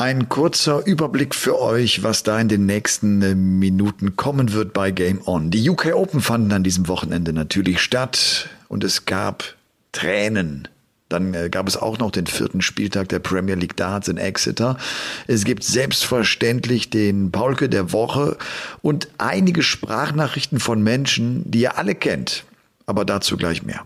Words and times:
Ein 0.00 0.30
kurzer 0.30 0.86
Überblick 0.86 1.34
für 1.34 1.60
euch, 1.60 2.02
was 2.02 2.22
da 2.22 2.40
in 2.40 2.48
den 2.48 2.64
nächsten 2.64 3.20
äh, 3.20 3.34
Minuten 3.34 4.16
kommen 4.16 4.54
wird 4.54 4.72
bei 4.72 4.92
Game 4.92 5.20
On. 5.26 5.50
Die 5.50 5.68
UK 5.68 5.92
Open 5.92 6.22
fanden 6.22 6.52
an 6.52 6.62
diesem 6.62 6.88
Wochenende 6.88 7.34
natürlich 7.34 7.82
statt 7.82 8.48
und 8.68 8.82
es 8.82 9.04
gab 9.04 9.56
Tränen. 9.92 10.68
Dann 11.10 11.34
äh, 11.34 11.50
gab 11.50 11.68
es 11.68 11.76
auch 11.76 11.98
noch 11.98 12.12
den 12.12 12.26
vierten 12.26 12.62
Spieltag 12.62 13.10
der 13.10 13.18
Premier 13.18 13.56
League 13.56 13.76
Darts 13.76 14.08
in 14.08 14.16
Exeter. 14.16 14.78
Es 15.26 15.44
gibt 15.44 15.64
selbstverständlich 15.64 16.88
den 16.88 17.30
Paulke 17.30 17.68
der 17.68 17.92
Woche 17.92 18.38
und 18.80 19.08
einige 19.18 19.62
Sprachnachrichten 19.62 20.60
von 20.60 20.82
Menschen, 20.82 21.42
die 21.50 21.60
ihr 21.60 21.76
alle 21.76 21.94
kennt. 21.94 22.44
Aber 22.86 23.04
dazu 23.04 23.36
gleich 23.36 23.64
mehr. 23.64 23.84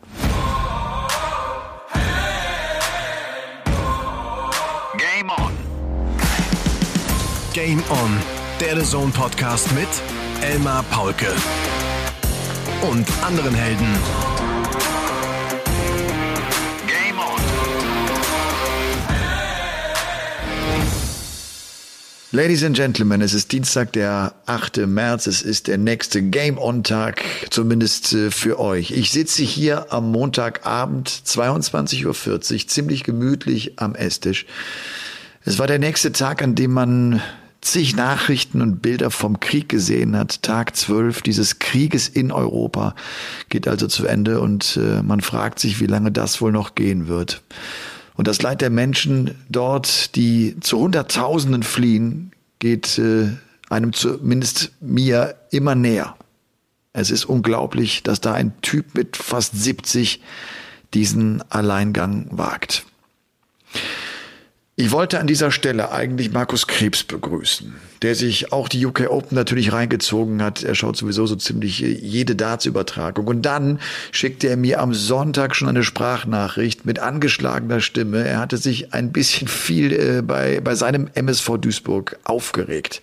Game 7.55 7.85
On, 7.89 8.11
der 8.61 8.77
The 8.77 8.85
Zone 8.85 9.13
Podcast 9.13 9.73
mit 9.75 9.87
Elmar 10.43 10.83
Paulke 10.91 11.33
und 12.83 13.07
anderen 13.23 13.55
Helden. 13.55 13.87
Game 16.89 17.17
On. 17.17 17.41
Ladies 22.33 22.65
and 22.65 22.75
Gentlemen, 22.75 23.21
es 23.21 23.33
ist 23.33 23.53
Dienstag, 23.53 23.93
der 23.93 24.35
8. 24.47 24.89
März. 24.89 25.29
Es 25.29 25.41
ist 25.41 25.69
der 25.69 25.79
nächste 25.79 26.23
Game 26.23 26.59
On-Tag, 26.59 27.23
zumindest 27.51 28.15
äh, 28.15 28.33
für 28.33 28.59
euch. 28.59 28.91
Ich 28.91 29.13
sitze 29.13 29.45
hier 29.45 29.93
am 29.93 30.11
Montagabend, 30.11 31.09
22.40 31.09 32.05
Uhr, 32.07 32.41
ziemlich 32.67 33.05
gemütlich 33.05 33.79
am 33.79 33.95
Esstisch. 33.95 34.45
Es 35.45 35.61
war 35.61 35.69
der 35.69 35.79
nächste 35.79 36.11
Tag, 36.11 36.43
an 36.43 36.57
dem 36.57 36.73
man 36.73 37.23
zig 37.65 37.97
Nachrichten 37.97 38.63
und 38.63 38.83
Bilder 38.83 39.11
vom 39.11 39.41
Krieg 39.41 39.69
gesehen 39.69 40.17
hat. 40.17 40.43
Tag 40.43 40.77
zwölf 40.77 41.23
dieses 41.23 41.59
Krieges 41.59 42.09
in 42.09 42.31
Europa 42.31 42.95
geht 43.49 43.67
also 43.67 43.87
zu 43.87 44.07
Ende 44.07 44.41
und 44.41 44.77
äh, 44.77 45.03
man 45.03 45.21
fragt 45.21 45.59
sich, 45.59 45.81
wie 45.81 45.87
lange 45.87 46.13
das 46.13 46.41
wohl 46.41 46.53
noch 46.53 46.75
gehen 46.75 47.09
wird. 47.09 47.43
Und 48.15 48.29
das 48.29 48.43
Leid 48.43 48.61
der 48.61 48.71
Menschen 48.71 49.35
dort, 49.49 50.15
die 50.15 50.57
zu 50.61 50.79
Hunderttausenden 50.79 51.63
fliehen, 51.63 52.33
geht 52.61 52.99
äh, 52.99 53.29
einem 53.69 53.93
zumindest 53.93 54.73
mir 54.81 55.35
immer 55.51 55.75
näher. 55.75 56.17
Es 56.93 57.11
ist 57.11 57.25
unglaublich, 57.25 58.05
dass 58.05 58.21
da 58.21 58.35
ein 58.35 58.53
Typ 58.63 58.95
mit 58.95 59.17
fast 59.17 59.61
70 59.61 60.23
diesen 60.95 61.43
Alleingang 61.51 62.29
wagt. 62.31 62.87
Ich 64.85 64.91
wollte 64.91 65.19
an 65.19 65.27
dieser 65.27 65.51
Stelle 65.51 65.93
eigentlich 65.93 66.31
Markus 66.31 66.67
Krebs 66.67 67.05
begrüßen, 67.05 67.75
der 68.03 68.15
sich 68.15 68.53
auch 68.53 68.69
die 68.69 68.85
UK 68.85 69.09
Open 69.09 69.35
natürlich 69.35 69.73
reingezogen 69.73 70.43
hat. 70.43 70.63
Er 70.63 70.75
schaut 70.75 70.99
sowieso 70.99 71.25
so 71.25 71.37
ziemlich 71.37 71.79
jede 71.79 72.37
Darts-Übertragung. 72.37 73.27
Und 73.27 73.41
dann 73.47 73.81
schickte 74.13 74.49
er 74.49 74.59
mir 74.59 74.83
am 74.83 74.93
Sonntag 74.93 75.57
schon 75.57 75.71
eine 75.71 75.85
Sprachnachricht 75.85 76.85
mit 76.85 76.99
angeschlagener 76.99 77.81
Stimme. 77.81 78.29
Er 78.29 78.41
hatte 78.41 78.59
sich 78.59 78.93
ein 78.93 79.11
bisschen 79.11 79.49
viel 79.49 79.91
äh, 79.95 80.21
bei, 80.21 80.61
bei 80.61 80.75
seinem 80.75 81.09
MSV 81.15 81.57
Duisburg 81.63 82.19
aufgeregt. 82.25 83.01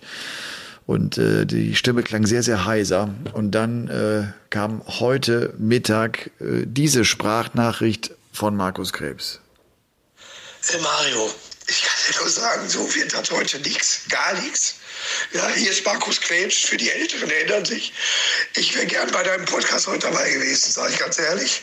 Und 0.86 1.18
äh, 1.18 1.46
die 1.46 1.74
Stimme 1.74 2.04
klang 2.04 2.26
sehr, 2.26 2.44
sehr 2.44 2.64
heiser. 2.64 3.12
Und 3.32 3.56
dann 3.56 3.88
äh, 3.88 4.28
kam 4.50 4.82
heute 4.86 5.52
Mittag 5.58 6.30
äh, 6.38 6.64
diese 6.64 7.04
Sprachnachricht 7.04 8.12
von 8.30 8.54
Markus 8.54 8.92
Krebs. 8.92 9.40
Hey 10.64 10.80
Mario, 10.80 11.28
ich 11.66 11.82
kann 11.82 11.96
dir 12.08 12.20
nur 12.20 12.28
sagen, 12.28 12.68
so 12.68 12.94
wird 12.94 13.12
das 13.12 13.30
heute 13.30 13.58
nichts, 13.60 14.00
gar 14.08 14.34
nichts. 14.34 14.76
Ja, 15.32 15.48
hier 15.48 15.70
ist 15.70 15.84
Markus 15.84 16.20
Krebs, 16.20 16.56
für 16.56 16.76
die 16.76 16.90
Älteren 16.90 17.30
erinnern 17.30 17.64
sich. 17.64 17.92
Ich 18.54 18.74
wäre 18.74 18.86
gern 18.86 19.10
bei 19.10 19.22
deinem 19.22 19.44
Podcast 19.44 19.86
heute 19.86 20.10
dabei 20.10 20.30
gewesen, 20.30 20.72
sage 20.72 20.92
ich 20.92 20.98
ganz 20.98 21.18
ehrlich. 21.18 21.62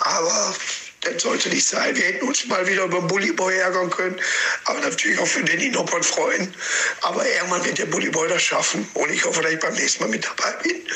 Aber 0.00 0.54
das 1.02 1.22
sollte 1.22 1.48
nicht 1.48 1.66
sein. 1.66 1.96
Wir 1.96 2.04
hätten 2.04 2.28
uns 2.28 2.46
mal 2.46 2.66
wieder 2.66 2.84
über 2.84 3.00
Bullyboy 3.00 3.56
ärgern 3.56 3.90
können, 3.90 4.20
aber 4.64 4.80
natürlich 4.80 5.18
auch 5.18 5.26
für 5.26 5.42
Danny 5.42 5.70
Noppern 5.70 6.02
freuen. 6.02 6.54
Aber 7.02 7.26
irgendwann 7.26 7.64
wird 7.64 7.78
der 7.78 7.86
Bullyboy 7.86 8.28
das 8.28 8.42
schaffen 8.42 8.86
und 8.94 9.10
ich 9.10 9.24
hoffe, 9.24 9.42
dass 9.42 9.52
ich 9.52 9.60
beim 9.60 9.74
nächsten 9.74 10.02
Mal 10.02 10.10
mit 10.10 10.24
dabei 10.24 10.52
bin. 10.62 10.86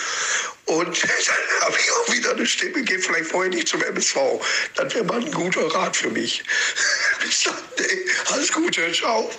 Und 0.67 1.03
dann 1.03 1.61
habe 1.61 1.77
ich 1.79 1.93
auch 1.93 2.13
wieder 2.13 2.33
eine 2.33 2.47
Stimme, 2.47 2.83
gehe 2.83 2.99
vielleicht 2.99 3.31
vorher 3.31 3.51
nicht 3.51 3.69
zum 3.69 3.83
MSV. 3.83 4.17
Das 4.75 4.95
wäre 4.95 5.05
mal 5.05 5.21
ein 5.21 5.31
guter 5.31 5.67
Rat 5.75 5.97
für 5.97 6.11
mich. 6.11 6.43
Bis 7.25 7.45
dann, 7.45 7.55
ey. 7.79 8.35
alles 8.35 8.53
Gute, 8.53 8.93
ciao. 8.93 9.31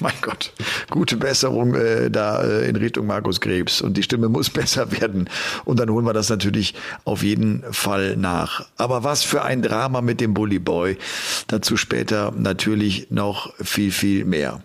Mein 0.00 0.14
Gott, 0.20 0.52
gute 0.90 1.16
Besserung 1.16 1.74
äh, 1.74 2.10
da 2.10 2.42
äh, 2.42 2.68
in 2.68 2.76
Richtung 2.76 3.06
Markus 3.06 3.40
Krebs. 3.40 3.80
Und 3.80 3.96
die 3.96 4.02
Stimme 4.02 4.28
muss 4.28 4.50
besser 4.60 4.90
werden. 5.00 5.30
Und 5.64 5.78
dann 5.78 5.90
holen 5.90 6.04
wir 6.04 6.12
das 6.12 6.28
natürlich 6.28 6.74
auf 7.04 7.22
jeden 7.22 7.62
Fall 7.72 8.16
nach. 8.16 8.66
Aber 8.76 9.04
was 9.04 9.22
für 9.22 9.42
ein 9.42 9.62
Drama 9.62 10.00
mit 10.00 10.20
dem 10.20 10.34
Bully 10.34 10.58
Boy. 10.58 10.98
Dazu 11.46 11.76
später 11.76 12.32
natürlich 12.36 13.10
noch 13.10 13.54
viel, 13.62 13.92
viel 13.92 14.24
mehr. 14.24 14.60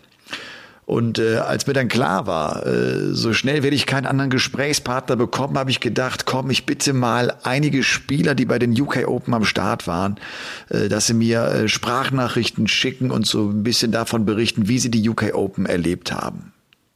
Und 0.91 1.19
äh, 1.19 1.37
als 1.37 1.67
mir 1.67 1.73
dann 1.73 1.87
klar 1.87 2.27
war, 2.27 2.67
äh, 2.67 3.13
so 3.13 3.31
schnell 3.31 3.63
werde 3.63 3.77
ich 3.77 3.85
keinen 3.85 4.05
anderen 4.05 4.29
Gesprächspartner 4.29 5.15
bekommen, 5.15 5.57
habe 5.57 5.71
ich 5.71 5.79
gedacht, 5.79 6.25
komm, 6.25 6.49
ich 6.49 6.65
bitte 6.65 6.91
mal 6.91 7.37
einige 7.43 7.81
Spieler, 7.81 8.35
die 8.35 8.43
bei 8.43 8.59
den 8.59 8.73
UK 8.73 9.07
Open 9.07 9.33
am 9.33 9.45
Start 9.45 9.87
waren, 9.87 10.19
äh, 10.67 10.89
dass 10.89 11.07
sie 11.07 11.13
mir 11.13 11.45
äh, 11.45 11.69
Sprachnachrichten 11.69 12.67
schicken 12.67 13.09
und 13.09 13.25
so 13.25 13.47
ein 13.47 13.63
bisschen 13.63 13.93
davon 13.93 14.25
berichten, 14.25 14.67
wie 14.67 14.79
sie 14.79 14.91
die 14.91 15.07
UK 15.07 15.33
Open 15.33 15.65
erlebt 15.65 16.11
haben. 16.11 16.51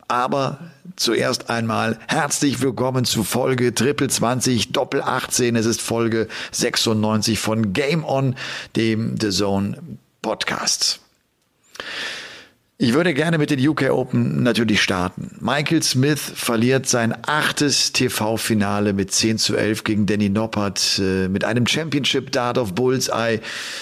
Aber 0.10 0.60
zuerst 0.98 1.50
einmal 1.50 1.98
herzlich 2.10 2.62
willkommen 2.62 3.06
zu 3.06 3.24
Folge 3.24 3.74
Triple 3.74 4.10
20 4.10 4.74
Doppel 4.74 5.02
18. 5.04 5.56
Es 5.56 5.66
ist 5.66 5.80
Folge 5.80 6.28
96 6.52 7.40
von 7.40 7.72
Game 7.72 8.04
On, 8.04 8.36
dem 8.76 9.16
The 9.18 9.30
Zone 9.30 9.78
Podcast. 10.22 11.00
Ich 12.78 12.94
würde 12.94 13.14
gerne 13.14 13.38
mit 13.38 13.52
den 13.52 13.66
UK 13.66 13.90
Open 13.90 14.44
natürlich 14.44 14.82
starten. 14.82 15.38
Michael 15.40 15.82
Smith 15.82 16.20
verliert 16.20 16.88
sein 16.88 17.16
achtes 17.26 17.94
TV-Finale 17.94 18.92
mit 18.92 19.12
10 19.12 19.38
zu 19.38 19.56
11 19.56 19.86
gegen 19.86 20.06
Danny 20.06 20.28
Noppert 20.28 21.00
äh, 21.02 21.30
mit 21.30 21.46
einem 21.46 21.68
Championship 21.68 22.34
Dart 22.34 22.58
of 22.58 22.76
Bullseye. 22.76 23.40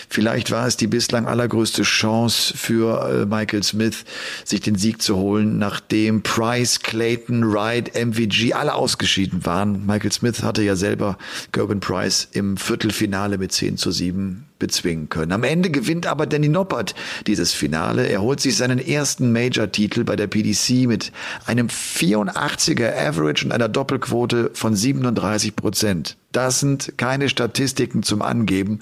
Vielleicht 0.09 0.51
war 0.51 0.67
es 0.67 0.77
die 0.77 0.85
bislang 0.85 1.25
allergrößte 1.25 1.81
Chance 1.81 2.55
für 2.55 3.23
äh, 3.23 3.25
Michael 3.25 3.63
Smith, 3.63 4.05
sich 4.45 4.61
den 4.61 4.75
Sieg 4.75 5.01
zu 5.01 5.15
holen, 5.17 5.57
nachdem 5.57 6.21
Price, 6.21 6.79
Clayton, 6.79 7.51
Wright, 7.51 7.95
MVG 7.95 8.53
alle 8.53 8.75
ausgeschieden 8.75 9.43
waren. 9.43 9.87
Michael 9.87 10.11
Smith 10.11 10.43
hatte 10.43 10.61
ja 10.61 10.75
selber 10.75 11.17
Gerben 11.51 11.79
Price 11.79 12.27
im 12.31 12.57
Viertelfinale 12.57 13.39
mit 13.39 13.53
10 13.53 13.77
zu 13.77 13.89
7 13.89 14.45
bezwingen 14.63 15.09
können. 15.09 15.33
Am 15.33 15.43
Ende 15.43 15.69
gewinnt 15.69 16.07
aber 16.07 16.25
Danny 16.25 16.47
Noppert 16.47 16.95
dieses 17.27 17.51
Finale. 17.51 18.07
Er 18.07 18.21
holt 18.21 18.39
sich 18.39 18.55
seinen 18.55 18.79
ersten 18.87 19.31
Major-Titel 19.31 20.03
bei 20.03 20.15
der 20.15 20.27
PDC 20.27 20.87
mit 20.87 21.11
einem 21.45 21.67
84er 21.67 22.97
Average 22.97 23.45
und 23.45 23.51
einer 23.51 23.69
Doppelquote 23.69 24.51
von 24.53 24.75
37 24.75 25.55
Prozent. 25.55 26.17
Das 26.31 26.59
sind 26.59 26.97
keine 26.97 27.29
Statistiken 27.29 28.03
zum 28.03 28.21
Angeben 28.21 28.79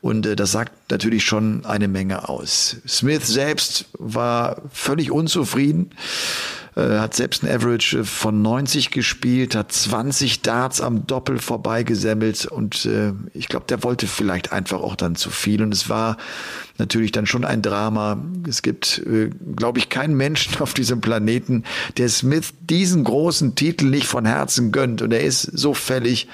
und 0.00 0.26
äh, 0.26 0.36
das 0.36 0.52
sagt 0.52 0.90
natürlich 0.90 1.24
schon 1.24 1.64
eine 1.66 1.88
Menge 1.88 2.28
aus. 2.28 2.76
Smith 2.88 3.26
selbst 3.26 3.86
war 3.98 4.62
völlig 4.72 5.10
unzufrieden 5.10 5.90
hat 6.82 7.14
selbst 7.14 7.42
ein 7.42 7.50
Average 7.50 8.04
von 8.04 8.42
90 8.42 8.90
gespielt, 8.90 9.54
hat 9.54 9.72
20 9.72 10.42
Darts 10.42 10.82
am 10.82 11.06
Doppel 11.06 11.38
vorbeigesemmelt 11.38 12.44
und 12.44 12.84
äh, 12.84 13.12
ich 13.32 13.48
glaube, 13.48 13.64
der 13.66 13.82
wollte 13.82 14.06
vielleicht 14.06 14.52
einfach 14.52 14.80
auch 14.80 14.94
dann 14.94 15.16
zu 15.16 15.30
viel. 15.30 15.62
Und 15.62 15.72
es 15.72 15.88
war 15.88 16.18
natürlich 16.76 17.12
dann 17.12 17.26
schon 17.26 17.46
ein 17.46 17.62
Drama. 17.62 18.18
Es 18.46 18.60
gibt, 18.60 18.98
äh, 19.06 19.30
glaube 19.56 19.78
ich, 19.78 19.88
keinen 19.88 20.16
Menschen 20.16 20.56
auf 20.60 20.74
diesem 20.74 21.00
Planeten, 21.00 21.64
der 21.96 22.10
Smith 22.10 22.52
diesen 22.60 23.04
großen 23.04 23.54
Titel 23.54 23.86
nicht 23.86 24.06
von 24.06 24.26
Herzen 24.26 24.70
gönnt. 24.70 25.00
Und 25.00 25.12
er 25.12 25.22
ist 25.22 25.42
so 25.42 25.72
fällig, 25.72 26.28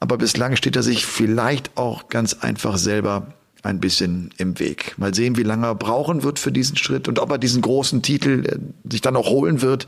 aber 0.00 0.18
bislang 0.18 0.56
steht 0.56 0.74
er 0.74 0.82
sich 0.82 1.06
vielleicht 1.06 1.76
auch 1.76 2.08
ganz 2.08 2.34
einfach 2.34 2.78
selber 2.78 3.32
ein 3.64 3.80
bisschen 3.80 4.30
im 4.36 4.58
Weg. 4.60 4.94
Mal 4.98 5.14
sehen, 5.14 5.36
wie 5.36 5.42
lange 5.42 5.66
er 5.66 5.74
brauchen 5.74 6.22
wird 6.22 6.38
für 6.38 6.52
diesen 6.52 6.76
Schritt 6.76 7.08
und 7.08 7.18
ob 7.18 7.30
er 7.30 7.38
diesen 7.38 7.62
großen 7.62 8.02
Titel 8.02 8.44
äh, 8.46 8.90
sich 8.90 9.00
dann 9.00 9.16
auch 9.16 9.28
holen 9.30 9.62
wird, 9.62 9.86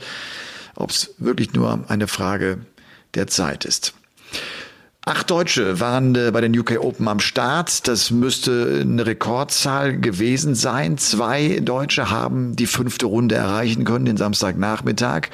ob 0.74 0.90
es 0.90 1.14
wirklich 1.18 1.52
nur 1.52 1.84
eine 1.88 2.08
Frage 2.08 2.58
der 3.14 3.26
Zeit 3.26 3.64
ist. 3.64 3.94
Acht 5.08 5.30
Deutsche 5.30 5.78
waren 5.78 6.16
äh, 6.16 6.32
bei 6.32 6.40
den 6.40 6.58
UK 6.58 6.80
Open 6.80 7.06
am 7.06 7.20
Start. 7.20 7.86
Das 7.86 8.10
müsste 8.10 8.80
eine 8.82 9.06
Rekordzahl 9.06 10.00
gewesen 10.00 10.56
sein. 10.56 10.98
Zwei 10.98 11.60
Deutsche 11.60 12.10
haben 12.10 12.56
die 12.56 12.66
fünfte 12.66 13.06
Runde 13.06 13.36
erreichen 13.36 13.84
können, 13.84 14.04
den 14.04 14.16
Samstagnachmittag. 14.16 15.28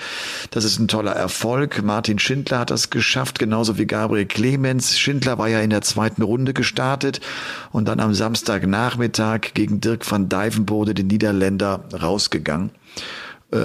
Das 0.50 0.64
ist 0.64 0.78
ein 0.78 0.88
toller 0.88 1.12
Erfolg. 1.12 1.82
Martin 1.82 2.18
Schindler 2.18 2.58
hat 2.58 2.70
das 2.70 2.90
geschafft, 2.90 3.38
genauso 3.38 3.78
wie 3.78 3.86
Gabriel 3.86 4.26
Clemens. 4.26 4.98
Schindler 4.98 5.38
war 5.38 5.48
ja 5.48 5.60
in 5.60 5.70
der 5.70 5.80
zweiten 5.80 6.20
Runde 6.20 6.52
gestartet 6.52 7.22
und 7.70 7.88
dann 7.88 7.98
am 7.98 8.12
Samstagnachmittag 8.12 9.54
gegen 9.54 9.80
Dirk 9.80 10.10
van 10.10 10.28
Dijvenbode, 10.28 10.92
den 10.92 11.06
Niederländer, 11.06 11.82
rausgegangen. 11.98 12.72
Äh, 13.52 13.56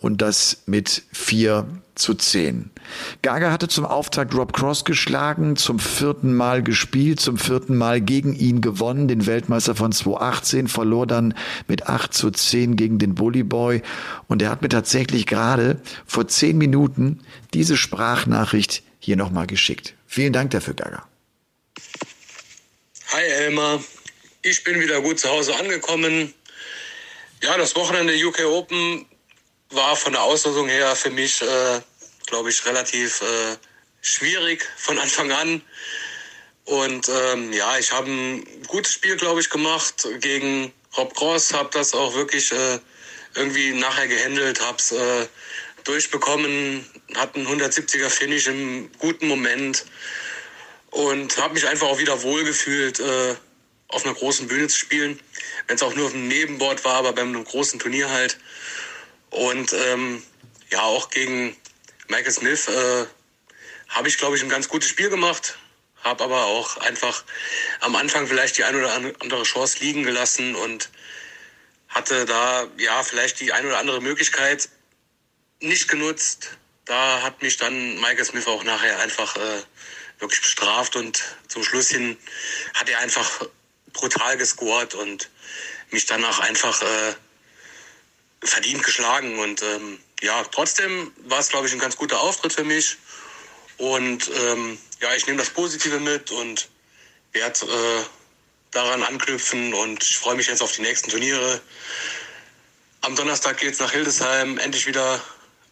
und 0.00 0.22
das 0.22 0.62
mit 0.66 1.02
vier 1.12 1.66
zu 1.94 2.14
10. 2.14 2.70
Gaga 3.20 3.50
hatte 3.50 3.68
zum 3.68 3.84
Auftakt 3.84 4.34
Rob 4.34 4.52
Cross 4.52 4.84
geschlagen, 4.84 5.56
zum 5.56 5.78
vierten 5.78 6.34
Mal 6.34 6.62
gespielt, 6.62 7.20
zum 7.20 7.36
vierten 7.36 7.76
Mal 7.76 8.00
gegen 8.00 8.34
ihn 8.34 8.60
gewonnen, 8.60 9.08
den 9.08 9.26
Weltmeister 9.26 9.74
von 9.74 9.92
2018, 9.92 10.68
verlor 10.68 11.06
dann 11.06 11.34
mit 11.68 11.88
8 11.88 12.14
zu 12.14 12.30
10 12.30 12.76
gegen 12.76 12.98
den 12.98 13.14
Bully 13.14 13.42
Boy 13.42 13.82
und 14.26 14.40
er 14.40 14.50
hat 14.50 14.62
mir 14.62 14.68
tatsächlich 14.70 15.26
gerade 15.26 15.80
vor 16.06 16.26
10 16.26 16.56
Minuten 16.56 17.20
diese 17.52 17.76
Sprachnachricht 17.76 18.82
hier 18.98 19.16
nochmal 19.16 19.46
geschickt. 19.46 19.94
Vielen 20.06 20.32
Dank 20.32 20.50
dafür, 20.52 20.74
Gaga. 20.74 21.06
Hi 23.12 23.22
Elmar, 23.22 23.80
ich 24.40 24.64
bin 24.64 24.80
wieder 24.80 25.02
gut 25.02 25.18
zu 25.18 25.28
Hause 25.28 25.54
angekommen. 25.56 26.32
Ja, 27.42 27.58
das 27.58 27.76
Wochenende 27.76 28.14
UK 28.14 28.46
Open 28.46 29.04
war 29.74 29.96
von 29.96 30.12
der 30.12 30.22
Auslosung 30.22 30.68
her 30.68 30.94
für 30.96 31.10
mich, 31.10 31.42
äh, 31.42 31.80
glaube 32.26 32.50
ich, 32.50 32.64
relativ 32.66 33.22
äh, 33.22 33.56
schwierig 34.00 34.68
von 34.76 34.98
Anfang 34.98 35.32
an. 35.32 35.62
Und 36.64 37.08
ähm, 37.08 37.52
ja, 37.52 37.78
ich 37.78 37.92
habe 37.92 38.10
ein 38.10 38.66
gutes 38.66 38.92
Spiel, 38.92 39.16
glaube 39.16 39.40
ich, 39.40 39.50
gemacht 39.50 40.06
gegen 40.20 40.72
Rob 40.96 41.14
Cross, 41.14 41.52
habe 41.54 41.70
das 41.72 41.94
auch 41.94 42.14
wirklich 42.14 42.52
äh, 42.52 42.78
irgendwie 43.34 43.72
nachher 43.72 44.08
gehandelt, 44.08 44.60
habe 44.60 44.78
es 44.78 44.92
äh, 44.92 45.26
durchbekommen, 45.84 46.86
hatte 47.14 47.36
einen 47.36 47.48
170er 47.48 48.08
Finish 48.10 48.46
im 48.46 48.90
guten 48.98 49.26
Moment 49.26 49.84
und 50.90 51.36
habe 51.38 51.54
mich 51.54 51.66
einfach 51.66 51.88
auch 51.88 51.98
wieder 51.98 52.22
wohlgefühlt, 52.22 53.00
äh, 53.00 53.34
auf 53.88 54.04
einer 54.04 54.14
großen 54.14 54.46
Bühne 54.48 54.68
zu 54.68 54.78
spielen, 54.78 55.18
wenn 55.66 55.76
es 55.76 55.82
auch 55.82 55.94
nur 55.94 56.06
auf 56.06 56.14
einem 56.14 56.28
Nebenboard 56.28 56.84
war, 56.84 56.94
aber 56.94 57.12
beim 57.12 57.42
großen 57.44 57.78
Turnier 57.78 58.10
halt. 58.10 58.38
Und 59.32 59.72
ähm, 59.72 60.22
ja, 60.70 60.82
auch 60.82 61.08
gegen 61.08 61.56
Michael 62.08 62.32
Smith 62.32 62.68
äh, 62.68 63.06
habe 63.88 64.08
ich, 64.08 64.18
glaube 64.18 64.36
ich, 64.36 64.42
ein 64.42 64.50
ganz 64.50 64.68
gutes 64.68 64.90
Spiel 64.90 65.08
gemacht. 65.08 65.58
Habe 66.04 66.24
aber 66.24 66.44
auch 66.46 66.76
einfach 66.78 67.24
am 67.80 67.96
Anfang 67.96 68.26
vielleicht 68.26 68.58
die 68.58 68.64
ein 68.64 68.76
oder 68.76 68.92
andere 68.92 69.42
Chance 69.44 69.78
liegen 69.80 70.02
gelassen 70.02 70.54
und 70.54 70.90
hatte 71.88 72.26
da 72.26 72.66
ja 72.76 73.02
vielleicht 73.02 73.40
die 73.40 73.52
ein 73.52 73.64
oder 73.64 73.78
andere 73.78 74.02
Möglichkeit 74.02 74.68
nicht 75.60 75.88
genutzt. 75.88 76.58
Da 76.84 77.22
hat 77.22 77.40
mich 77.40 77.56
dann 77.56 78.00
Michael 78.00 78.24
Smith 78.24 78.46
auch 78.46 78.64
nachher 78.64 78.98
einfach 78.98 79.36
äh, 79.36 79.62
wirklich 80.18 80.42
bestraft 80.42 80.96
und 80.96 81.22
zum 81.48 81.64
Schluss 81.64 81.88
hin 81.88 82.18
hat 82.74 82.88
er 82.88 82.98
einfach 82.98 83.46
brutal 83.92 84.36
gescored 84.36 84.94
und 84.94 85.30
mich 85.90 86.04
danach 86.04 86.40
einfach 86.40 86.82
äh, 86.82 87.14
verdient 88.42 88.82
geschlagen. 88.82 89.38
Und 89.38 89.62
ähm, 89.62 89.98
ja, 90.20 90.42
trotzdem 90.44 91.12
war 91.24 91.40
es, 91.40 91.48
glaube 91.48 91.66
ich, 91.66 91.72
ein 91.72 91.78
ganz 91.78 91.96
guter 91.96 92.20
Auftritt 92.20 92.52
für 92.52 92.64
mich. 92.64 92.96
Und 93.78 94.30
ähm, 94.34 94.78
ja, 95.00 95.14
ich 95.14 95.26
nehme 95.26 95.38
das 95.38 95.50
Positive 95.50 95.98
mit 95.98 96.30
und 96.30 96.68
werde 97.32 97.66
äh, 97.66 98.04
daran 98.70 99.02
anknüpfen 99.02 99.74
und 99.74 100.02
ich 100.02 100.18
freue 100.18 100.34
mich 100.34 100.46
jetzt 100.46 100.62
auf 100.62 100.72
die 100.72 100.82
nächsten 100.82 101.10
Turniere. 101.10 101.60
Am 103.02 103.16
Donnerstag 103.16 103.58
geht 103.58 103.74
es 103.74 103.80
nach 103.80 103.92
Hildesheim, 103.92 104.58
endlich 104.58 104.86
wieder 104.86 105.20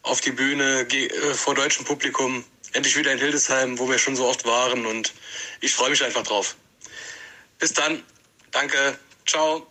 auf 0.03 0.21
die 0.21 0.31
Bühne 0.31 0.81
äh, 0.81 1.33
vor 1.33 1.55
deutschem 1.55 1.85
Publikum, 1.85 2.43
endlich 2.73 2.95
wieder 2.95 3.11
in 3.11 3.19
Hildesheim, 3.19 3.79
wo 3.79 3.89
wir 3.89 3.97
schon 3.97 4.15
so 4.15 4.25
oft 4.25 4.45
waren 4.45 4.85
und 4.85 5.13
ich 5.61 5.73
freue 5.73 5.89
mich 5.89 6.03
einfach 6.03 6.23
drauf. 6.23 6.55
Bis 7.59 7.73
dann, 7.73 8.03
danke, 8.51 8.97
ciao. 9.25 9.70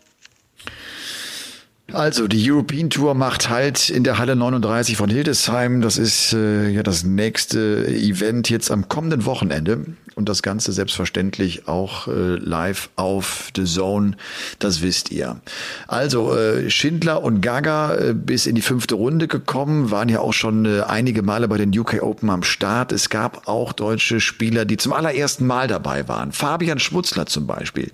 Also 1.92 2.28
die 2.28 2.50
European 2.50 2.90
Tour 2.90 3.14
macht 3.14 3.50
halt 3.50 3.90
in 3.90 4.04
der 4.04 4.18
Halle 4.18 4.36
39 4.36 4.96
von 4.96 5.10
Hildesheim. 5.10 5.80
Das 5.80 5.98
ist 5.98 6.32
äh, 6.32 6.68
ja 6.68 6.82
das 6.82 7.04
nächste 7.04 7.86
Event 7.86 8.50
jetzt 8.50 8.70
am 8.70 8.88
kommenden 8.88 9.24
Wochenende 9.24 9.84
und 10.14 10.28
das 10.28 10.42
Ganze 10.42 10.72
selbstverständlich 10.72 11.68
auch 11.68 12.08
äh, 12.08 12.36
live 12.36 12.90
auf 12.96 13.50
The 13.56 13.64
Zone. 13.64 14.16
Das 14.58 14.82
wisst 14.82 15.10
ihr. 15.10 15.40
Also 15.88 16.34
äh, 16.34 16.70
Schindler 16.70 17.22
und 17.22 17.40
Gaga 17.40 17.94
äh, 17.94 18.14
bis 18.14 18.46
in 18.46 18.54
die 18.54 18.62
fünfte 18.62 18.94
Runde 18.94 19.28
gekommen, 19.28 19.90
waren 19.90 20.08
ja 20.08 20.20
auch 20.20 20.32
schon 20.32 20.64
äh, 20.64 20.82
einige 20.82 21.22
Male 21.22 21.48
bei 21.48 21.58
den 21.58 21.76
UK 21.76 22.02
Open 22.02 22.30
am 22.30 22.42
Start. 22.42 22.92
Es 22.92 23.10
gab 23.10 23.48
auch 23.48 23.72
deutsche 23.72 24.20
Spieler, 24.20 24.64
die 24.64 24.76
zum 24.76 24.92
allerersten 24.92 25.46
Mal 25.46 25.68
dabei 25.68 26.08
waren. 26.08 26.32
Fabian 26.32 26.78
Schmutzler 26.78 27.26
zum 27.26 27.46
Beispiel. 27.46 27.90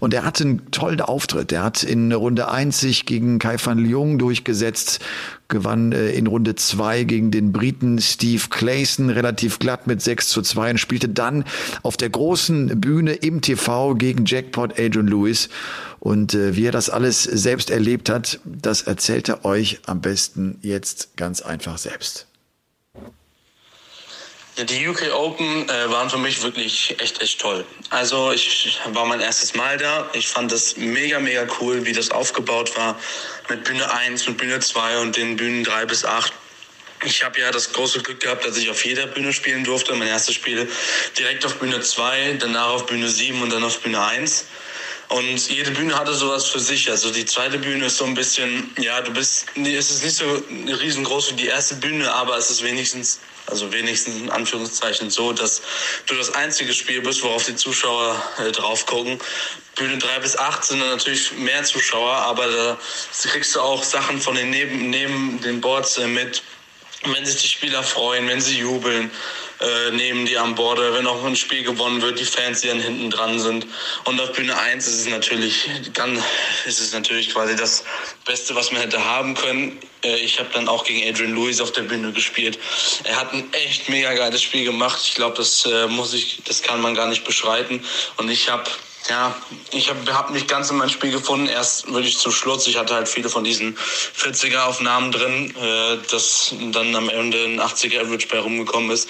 Und 0.00 0.14
er 0.14 0.24
hatte 0.24 0.44
einen 0.44 0.70
tollen 0.70 1.00
Auftritt. 1.00 1.52
Er 1.52 1.62
hat 1.62 1.82
in 1.82 2.12
Runde 2.12 2.50
1 2.50 2.78
sich 2.78 3.06
gegen 3.06 3.38
Kai 3.38 3.56
van 3.62 3.78
Leung 3.78 4.18
durchgesetzt, 4.18 5.00
gewann 5.50 5.92
äh, 5.92 6.10
in 6.12 6.26
Runde 6.26 6.54
2 6.54 7.04
gegen 7.04 7.30
den 7.30 7.52
Briten 7.52 8.00
Steve 8.00 8.44
Clayson 8.48 9.10
relativ 9.10 9.58
glatt 9.58 9.86
mit 9.86 10.00
6 10.00 10.28
zu 10.28 10.40
2 10.40 10.70
und 10.70 10.78
spielte 10.78 11.08
dann 11.08 11.44
auf 11.82 11.96
der 11.96 12.08
großen 12.08 12.80
Bühne 12.80 13.12
im 13.12 13.42
TV 13.42 13.94
gegen 13.96 14.24
Jackpot 14.24 14.78
Adrian 14.78 15.06
Lewis. 15.08 15.50
Und 15.98 16.32
äh, 16.32 16.56
wie 16.56 16.66
er 16.66 16.72
das 16.72 16.88
alles 16.88 17.24
selbst 17.24 17.70
erlebt 17.70 18.08
hat, 18.08 18.40
das 18.44 18.82
erzählt 18.82 19.28
er 19.28 19.44
euch 19.44 19.80
am 19.84 20.00
besten 20.00 20.58
jetzt 20.62 21.16
ganz 21.16 21.42
einfach 21.42 21.76
selbst. 21.76 22.29
Die 24.64 24.86
UK 24.86 25.14
Open 25.14 25.68
äh, 25.68 25.90
waren 25.90 26.10
für 26.10 26.18
mich 26.18 26.42
wirklich 26.42 26.94
echt, 26.98 27.22
echt 27.22 27.40
toll. 27.40 27.64
Also 27.88 28.32
ich 28.32 28.78
war 28.92 29.06
mein 29.06 29.20
erstes 29.20 29.54
Mal 29.54 29.78
da. 29.78 30.10
Ich 30.12 30.28
fand 30.28 30.52
das 30.52 30.76
mega, 30.76 31.18
mega 31.18 31.46
cool, 31.60 31.86
wie 31.86 31.92
das 31.92 32.10
aufgebaut 32.10 32.76
war. 32.76 32.98
Mit 33.48 33.64
Bühne 33.64 33.90
1, 33.90 34.28
mit 34.28 34.36
Bühne 34.36 34.60
2 34.60 34.98
und 34.98 35.16
den 35.16 35.36
Bühnen 35.36 35.64
3 35.64 35.86
bis 35.86 36.04
8. 36.04 36.32
Ich 37.04 37.24
habe 37.24 37.40
ja 37.40 37.50
das 37.50 37.72
große 37.72 38.02
Glück 38.02 38.20
gehabt, 38.20 38.44
dass 38.44 38.58
ich 38.58 38.68
auf 38.68 38.84
jeder 38.84 39.06
Bühne 39.06 39.32
spielen 39.32 39.64
durfte. 39.64 39.94
Mein 39.94 40.08
erstes 40.08 40.34
Spiel 40.34 40.68
direkt 41.16 41.46
auf 41.46 41.54
Bühne 41.54 41.80
2, 41.80 42.36
danach 42.38 42.68
auf 42.68 42.86
Bühne 42.86 43.08
7 43.08 43.40
und 43.40 43.50
dann 43.50 43.64
auf 43.64 43.80
Bühne 43.80 44.02
1. 44.04 44.44
Und 45.08 45.48
jede 45.48 45.70
Bühne 45.70 45.98
hatte 45.98 46.14
sowas 46.14 46.46
für 46.46 46.60
sich. 46.60 46.90
Also 46.90 47.10
die 47.10 47.24
zweite 47.24 47.58
Bühne 47.58 47.86
ist 47.86 47.96
so 47.96 48.04
ein 48.04 48.14
bisschen, 48.14 48.70
ja, 48.78 49.00
du 49.00 49.12
bist, 49.12 49.46
es 49.56 49.90
ist 49.90 50.04
nicht 50.04 50.16
so 50.16 50.42
riesengroß 50.80 51.32
wie 51.32 51.36
die 51.36 51.46
erste 51.46 51.76
Bühne, 51.76 52.12
aber 52.12 52.36
es 52.36 52.50
ist 52.50 52.62
wenigstens 52.62 53.20
also 53.50 53.72
wenigstens 53.72 54.16
in 54.16 54.30
Anführungszeichen 54.30 55.10
so, 55.10 55.32
dass 55.32 55.62
du 56.06 56.14
das 56.14 56.34
einzige 56.34 56.72
Spiel 56.72 57.00
bist, 57.02 57.22
worauf 57.22 57.44
die 57.44 57.56
Zuschauer 57.56 58.22
äh, 58.38 58.52
drauf 58.52 58.86
gucken. 58.86 59.18
Bühne 59.76 59.98
3 59.98 60.18
bis 60.20 60.38
8 60.38 60.64
sind 60.64 60.78
natürlich 60.78 61.32
mehr 61.32 61.62
Zuschauer, 61.64 62.12
aber 62.12 62.46
da 62.46 62.78
kriegst 63.22 63.54
du 63.54 63.60
auch 63.60 63.82
Sachen 63.82 64.20
von 64.20 64.34
den 64.34 64.50
neben, 64.50 64.90
neben 64.90 65.40
den 65.40 65.60
Boards 65.60 65.98
äh, 65.98 66.06
mit. 66.06 66.42
Wenn 67.04 67.24
sich 67.24 67.40
die 67.40 67.48
Spieler 67.48 67.82
freuen, 67.82 68.28
wenn 68.28 68.42
sie 68.42 68.58
jubeln, 68.58 69.10
äh, 69.60 69.90
nehmen 69.90 70.26
die 70.26 70.38
an 70.38 70.54
Bord, 70.54 70.78
wenn 70.78 71.06
auch 71.06 71.24
ein 71.24 71.36
Spiel 71.36 71.62
gewonnen 71.62 72.00
wird, 72.02 72.18
die 72.18 72.24
Fans, 72.24 72.60
die 72.60 72.68
dann 72.68 72.80
hinten 72.80 73.10
dran 73.10 73.38
sind. 73.38 73.66
Und 74.04 74.20
auf 74.20 74.32
Bühne 74.32 74.56
1 74.56 74.86
ist 74.86 75.00
es 75.00 75.08
natürlich, 75.08 75.68
dann 75.94 76.16
ist 76.64 76.80
es 76.80 76.92
natürlich 76.92 77.30
quasi 77.30 77.56
das 77.56 77.84
Beste, 78.24 78.54
was 78.54 78.72
man 78.72 78.80
hätte 78.80 79.04
haben 79.04 79.34
können. 79.34 79.78
Äh, 80.02 80.16
ich 80.16 80.38
habe 80.38 80.48
dann 80.52 80.68
auch 80.68 80.84
gegen 80.84 81.06
Adrian 81.08 81.34
Lewis 81.34 81.60
auf 81.60 81.72
der 81.72 81.82
Bühne 81.82 82.12
gespielt. 82.12 82.58
Er 83.04 83.16
hat 83.16 83.32
ein 83.32 83.52
echt 83.52 83.88
mega 83.88 84.14
geiles 84.14 84.42
Spiel 84.42 84.64
gemacht. 84.64 85.00
Ich 85.04 85.14
glaube, 85.14 85.36
das 85.36 85.66
äh, 85.66 85.86
muss 85.88 86.14
ich, 86.14 86.42
das 86.46 86.62
kann 86.62 86.80
man 86.80 86.94
gar 86.94 87.08
nicht 87.08 87.24
beschreiten. 87.24 87.84
Und 88.16 88.30
ich 88.30 88.48
habe 88.48 88.70
ja, 89.08 89.34
ich 89.72 89.88
habe 89.88 90.14
hab 90.14 90.30
nicht 90.30 90.46
ganz 90.46 90.70
in 90.70 90.76
mein 90.76 90.90
Spiel 90.90 91.10
gefunden. 91.10 91.46
Erst 91.46 91.92
wirklich 91.92 92.18
zum 92.18 92.32
Schluss. 92.32 92.66
Ich 92.66 92.76
hatte 92.76 92.94
halt 92.94 93.08
viele 93.08 93.28
von 93.28 93.44
diesen 93.44 93.76
40er-Aufnahmen 93.76 95.10
drin, 95.10 95.54
äh, 95.56 95.96
dass 96.10 96.54
dann 96.72 96.94
am 96.94 97.08
Ende 97.08 97.44
ein 97.44 97.60
80er 97.60 98.00
Average 98.00 98.28
bei 98.28 98.38
rumgekommen 98.38 98.90
ist. 98.90 99.08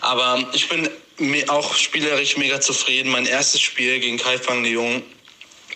Aber 0.00 0.42
ich 0.52 0.68
bin 0.68 0.88
mir 1.18 1.50
auch 1.50 1.74
spielerisch 1.74 2.36
mega 2.36 2.60
zufrieden. 2.60 3.10
Mein 3.10 3.26
erstes 3.26 3.60
Spiel 3.60 4.00
gegen 4.00 4.18
Kai 4.18 4.38
Fang 4.38 4.64
Jung. 4.64 5.02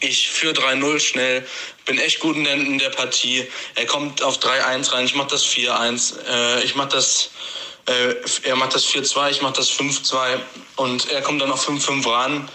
Ich 0.01 0.29
führe 0.31 0.55
3-0 0.55 0.99
schnell, 0.99 1.47
bin 1.85 1.97
echt 1.99 2.19
gut 2.19 2.37
in 2.37 2.43
der, 2.43 2.55
in 2.55 2.79
der 2.79 2.91
Partie. 2.91 3.47
Er 3.77 3.87
kommt 3.87 4.21
auf 4.23 4.39
3-1 4.39 4.93
rein, 4.93 5.05
ich 5.05 5.15
mache 5.15 5.29
das 5.29 5.47
4-1. 5.47 6.15
Äh, 6.27 6.65
ich 6.65 6.75
mache 6.75 6.89
das 6.89 7.31
äh, 7.87 8.15
er 8.45 8.57
macht 8.57 8.75
das 8.75 8.87
4-2, 8.87 9.31
ich 9.31 9.43
mache 9.43 9.55
das 9.55 9.71
5-2 9.71 10.39
und 10.77 11.11
er 11.11 11.23
kommt 11.23 11.41
dann 11.41 11.51
auf 11.51 11.69
5-5 11.69 12.09
ran 12.09 12.49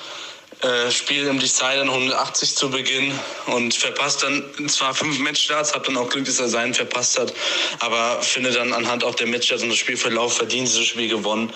äh, 0.61 0.89
Spiel 0.91 1.27
im 1.27 1.39
Decider 1.39 1.83
180 1.83 2.55
zu 2.55 2.71
Beginn 2.71 3.13
und 3.45 3.75
verpasst 3.75 4.23
dann 4.23 4.43
zwar 4.67 4.95
fünf 4.95 5.19
Matchstarts, 5.19 5.73
hab 5.73 5.83
dann 5.83 5.97
auch 5.97 6.09
Glück, 6.09 6.25
dass 6.25 6.39
er 6.39 6.49
seinen 6.49 6.73
verpasst 6.73 7.19
hat, 7.19 7.31
aber 7.79 8.21
finde 8.23 8.51
dann 8.51 8.73
anhand 8.73 9.03
auch 9.03 9.13
der 9.13 9.27
Matchstarts 9.27 9.61
und 9.61 9.69
des 9.69 9.77
Spielverlauf 9.77 10.37
verdient 10.37 10.67
dieses 10.67 10.85
Spiel 10.85 11.09
gewonnen. 11.09 11.53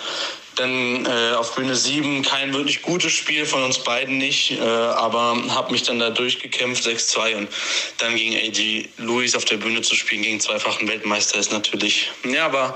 Dann 0.55 1.05
äh, 1.05 1.33
auf 1.33 1.55
Bühne 1.55 1.75
7 1.75 2.21
kein 2.21 2.53
wirklich 2.53 2.83
gutes 2.83 3.13
Spiel 3.13 3.45
von 3.45 3.63
uns 3.63 3.79
beiden 3.79 4.19
nicht, 4.19 4.51
äh, 4.51 4.61
aber 4.61 5.41
habe 5.49 5.71
mich 5.71 5.81
dann 5.81 5.97
da 5.97 6.11
durchgekämpft, 6.11 6.85
6-2 6.85 7.35
und 7.37 7.49
dann 7.97 8.15
gegen 8.15 8.35
AG 8.35 8.89
Louis 8.97 9.33
auf 9.33 9.45
der 9.45 9.57
Bühne 9.57 9.81
zu 9.81 9.95
spielen, 9.95 10.21
gegen 10.21 10.39
zweifachen 10.39 10.87
Weltmeister 10.87 11.39
ist 11.39 11.51
natürlich, 11.51 12.11
ja, 12.23 12.45
aber 12.45 12.75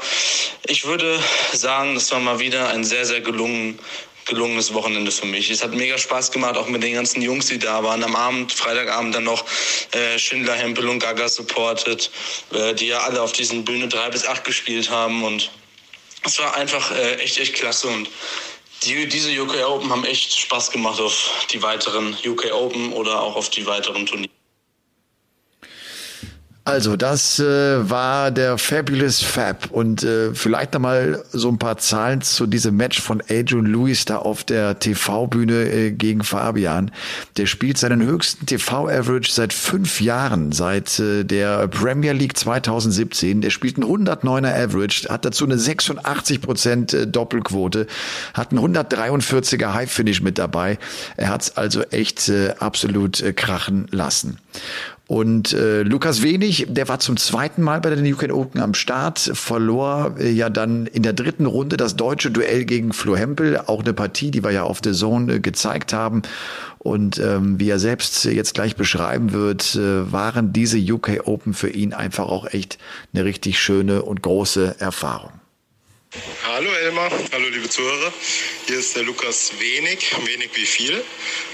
ich 0.66 0.86
würde 0.86 1.20
sagen, 1.54 1.94
das 1.94 2.10
war 2.12 2.20
mal 2.20 2.40
wieder 2.40 2.70
ein 2.70 2.84
sehr, 2.84 3.06
sehr 3.06 3.22
gelungen 3.22 3.78
gelungenes 4.26 4.74
Wochenende 4.74 5.12
für 5.12 5.26
mich. 5.26 5.50
Es 5.50 5.64
hat 5.64 5.74
mega 5.74 5.98
Spaß 5.98 6.32
gemacht, 6.32 6.58
auch 6.58 6.68
mit 6.68 6.84
den 6.84 6.94
ganzen 6.94 7.22
Jungs, 7.22 7.48
die 7.48 7.60
da 7.60 7.84
waren. 7.84 8.04
Am 8.04 8.16
Abend, 8.16 8.52
Freitagabend 8.52 9.16
dann 9.16 9.24
noch 9.24 9.46
äh, 9.92 10.18
Schindler, 10.18 10.54
Hempel 10.54 10.88
und 10.90 11.00
Gaga 11.00 11.30
supported, 11.30 12.10
äh, 12.52 12.74
die 12.74 12.88
ja 12.88 13.00
alle 13.00 13.22
auf 13.22 13.32
diesen 13.32 13.64
Bühne 13.64 13.88
drei 13.88 14.10
bis 14.10 14.26
acht 14.26 14.44
gespielt 14.44 14.90
haben 14.90 15.24
und 15.24 15.52
es 16.24 16.40
war 16.40 16.56
einfach 16.56 16.92
äh, 16.92 17.16
echt, 17.16 17.38
echt 17.38 17.54
klasse 17.54 17.88
und 17.88 18.10
die, 18.84 19.08
diese 19.08 19.32
UK 19.42 19.64
Open 19.68 19.90
haben 19.90 20.04
echt 20.06 20.38
Spaß 20.38 20.72
gemacht 20.72 21.00
auf 21.00 21.46
die 21.52 21.62
weiteren 21.62 22.16
UK 22.26 22.52
Open 22.52 22.94
oder 22.94 23.22
auch 23.22 23.36
auf 23.36 23.50
die 23.50 23.66
weiteren 23.66 24.06
Turniere. 24.06 24.35
Also, 26.76 26.98
das 26.98 27.40
äh, 27.40 27.90
war 27.90 28.32
der 28.32 28.58
Fabulous 28.58 29.22
Fab 29.22 29.72
und 29.72 30.04
äh, 30.04 30.34
vielleicht 30.34 30.74
nochmal 30.74 31.24
so 31.32 31.48
ein 31.48 31.58
paar 31.58 31.78
Zahlen 31.78 32.20
zu 32.20 32.48
diesem 32.48 32.76
Match 32.76 33.00
von 33.00 33.24
Adrian 33.30 33.66
Lewis 33.66 34.04
da 34.04 34.18
auf 34.18 34.44
der 34.44 34.78
TV-Bühne 34.78 35.72
äh, 35.72 35.92
gegen 35.92 36.22
Fabian. 36.22 36.92
Der 37.38 37.46
spielt 37.46 37.78
seinen 37.78 38.02
höchsten 38.02 38.46
TV-Average 38.46 39.32
seit 39.32 39.54
fünf 39.54 40.02
Jahren, 40.02 40.52
seit 40.52 41.00
äh, 41.00 41.24
der 41.24 41.70
Premier 41.70 42.12
League 42.12 42.36
2017. 42.38 43.40
Der 43.40 43.52
spielt 43.52 43.78
einen 43.78 43.90
109er 43.90 44.66
Average, 44.66 45.08
hat 45.08 45.24
dazu 45.24 45.46
eine 45.46 45.58
86 45.58 46.42
Prozent 46.42 46.94
äh, 46.94 47.08
Doppelquote, 47.08 47.88
hat 48.34 48.52
einen 48.52 48.76
143er 48.76 49.74
High-Finish 49.74 50.22
mit 50.22 50.38
dabei. 50.38 50.78
Er 51.16 51.30
hat's 51.30 51.56
also 51.56 51.84
echt 51.84 52.28
äh, 52.28 52.54
absolut 52.60 53.22
äh, 53.22 53.32
krachen 53.32 53.88
lassen. 53.92 54.40
Und 55.08 55.54
äh, 55.54 55.84
Lukas 55.84 56.24
Wenig, 56.24 56.66
der 56.70 56.88
war 56.88 57.00
zum 57.00 57.16
zweiten 57.18 57.62
Mal 57.62 57.80
bei 57.80 57.94
den 57.94 58.12
UK 58.12 58.34
Open 58.34 58.60
am 58.60 58.74
Start, 58.74 59.20
verlor 59.20 60.16
äh, 60.20 60.32
ja 60.32 60.50
dann 60.50 60.88
in 60.88 61.04
der 61.04 61.14
dritten 61.14 61.46
Runde 61.46 61.78
das 61.78 61.96
deutsche 61.96 62.32
Duell 62.32 62.66
gegen 62.66 62.92
Flo 62.92 63.16
Hempel, 63.16 63.60
auch 63.60 63.84
eine 63.84 63.94
Partie, 63.94 64.32
die 64.32 64.44
wir 64.44 64.50
ja 64.52 64.64
auf 64.64 64.82
der 64.82 64.94
Zone 64.94 65.36
äh, 65.36 65.40
gezeigt 65.40 65.94
haben. 65.94 66.24
Und 66.80 67.20
ähm, 67.20 67.60
wie 67.60 67.70
er 67.70 67.80
selbst 67.80 68.26
jetzt 68.26 68.56
gleich 68.56 68.76
beschreiben 68.76 69.32
wird, 69.32 69.76
äh, 69.76 70.12
waren 70.12 70.54
diese 70.54 70.80
UK 70.80 71.28
Open 71.28 71.54
für 71.54 71.70
ihn 71.70 71.94
einfach 71.94 72.28
auch 72.28 72.48
echt 72.48 72.80
eine 73.14 73.26
richtig 73.26 73.60
schöne 73.60 74.02
und 74.02 74.24
große 74.24 74.76
Erfahrung. 74.80 75.32
Hallo 76.44 76.72
Elmar, 76.72 77.12
hallo 77.34 77.50
liebe 77.50 77.68
Zuhörer. 77.68 78.14
Hier 78.68 78.80
ist 78.80 78.96
der 78.96 79.04
Lukas 79.04 79.52
Wenig, 79.60 80.00
wenig 80.24 80.50
wie 80.54 80.66
viel, 80.66 81.04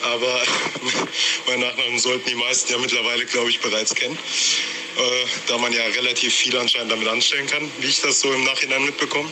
aber 0.04 0.44
mein 1.48 1.62
Nachnamen 1.62 1.98
sollten 1.98 2.30
die 2.30 2.36
meisten 2.36 2.72
ja 2.72 2.78
mittlerweile, 2.78 3.26
glaube 3.26 3.50
ich, 3.50 3.60
bereits 3.60 3.96
kennen, 3.96 4.16
äh, 4.98 5.26
da 5.48 5.58
man 5.58 5.74
ja 5.74 5.84
relativ 5.84 6.36
viel 6.36 6.56
anscheinend 6.58 6.92
damit 6.92 7.08
anstellen 7.08 7.48
kann, 7.48 7.72
wie 7.80 7.88
ich 7.88 8.02
das 8.02 8.22
so 8.22 8.32
im 8.32 8.44
Nachhinein 8.44 8.86
mitbekomme. 8.86 9.32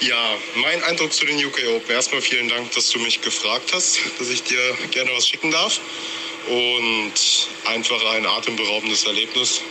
Ja, 0.00 0.38
mein 0.54 0.84
Eindruck 0.84 1.12
zu 1.12 1.26
den 1.26 1.44
UK 1.44 1.58
Open. 1.74 1.90
Erstmal 1.90 2.22
vielen 2.22 2.48
Dank, 2.48 2.70
dass 2.72 2.90
du 2.90 3.00
mich 3.00 3.22
gefragt 3.22 3.72
hast, 3.72 3.98
dass 4.20 4.28
ich 4.28 4.44
dir 4.44 4.78
gerne 4.92 5.10
was 5.16 5.26
schicken 5.26 5.50
darf. 5.50 5.80
Und 6.46 7.12
einfach 7.64 8.04
ein 8.12 8.26
atemberaubendes 8.26 9.04
Erlebnis. 9.04 9.62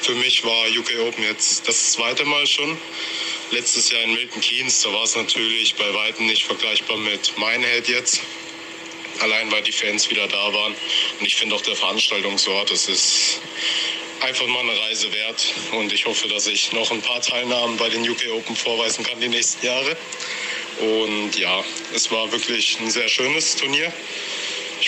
Für 0.00 0.14
mich 0.14 0.44
war 0.44 0.66
UK 0.66 0.98
Open 1.06 1.24
jetzt 1.24 1.68
das 1.68 1.92
zweite 1.92 2.24
Mal 2.24 2.46
schon 2.46 2.76
letztes 3.52 3.90
Jahr 3.90 4.02
in 4.02 4.14
Milton 4.14 4.40
Keynes, 4.40 4.82
da 4.82 4.92
war 4.92 5.04
es 5.04 5.14
natürlich 5.14 5.74
bei 5.74 5.94
weitem 5.94 6.26
nicht 6.26 6.44
vergleichbar 6.44 6.96
mit 6.96 7.36
Minehead 7.38 7.86
jetzt. 7.88 8.20
Allein 9.20 9.52
weil 9.52 9.62
die 9.62 9.72
Fans 9.72 10.10
wieder 10.10 10.26
da 10.26 10.52
waren. 10.52 10.74
Und 11.20 11.26
ich 11.26 11.36
finde 11.36 11.54
auch 11.54 11.60
der 11.60 11.76
Veranstaltungsort, 11.76 12.70
das 12.70 12.88
ist 12.88 13.40
einfach 14.20 14.46
mal 14.46 14.60
eine 14.60 14.78
Reise 14.80 15.12
wert. 15.12 15.54
Und 15.72 15.92
ich 15.92 16.06
hoffe, 16.06 16.28
dass 16.28 16.46
ich 16.46 16.72
noch 16.72 16.90
ein 16.90 17.02
paar 17.02 17.20
Teilnahmen 17.20 17.76
bei 17.76 17.88
den 17.90 18.08
UK 18.08 18.32
Open 18.32 18.56
vorweisen 18.56 19.04
kann 19.04 19.20
die 19.20 19.28
nächsten 19.28 19.64
Jahre. 19.64 19.96
Und 20.80 21.38
ja, 21.38 21.62
es 21.94 22.10
war 22.10 22.32
wirklich 22.32 22.80
ein 22.80 22.90
sehr 22.90 23.08
schönes 23.08 23.56
Turnier. 23.56 23.92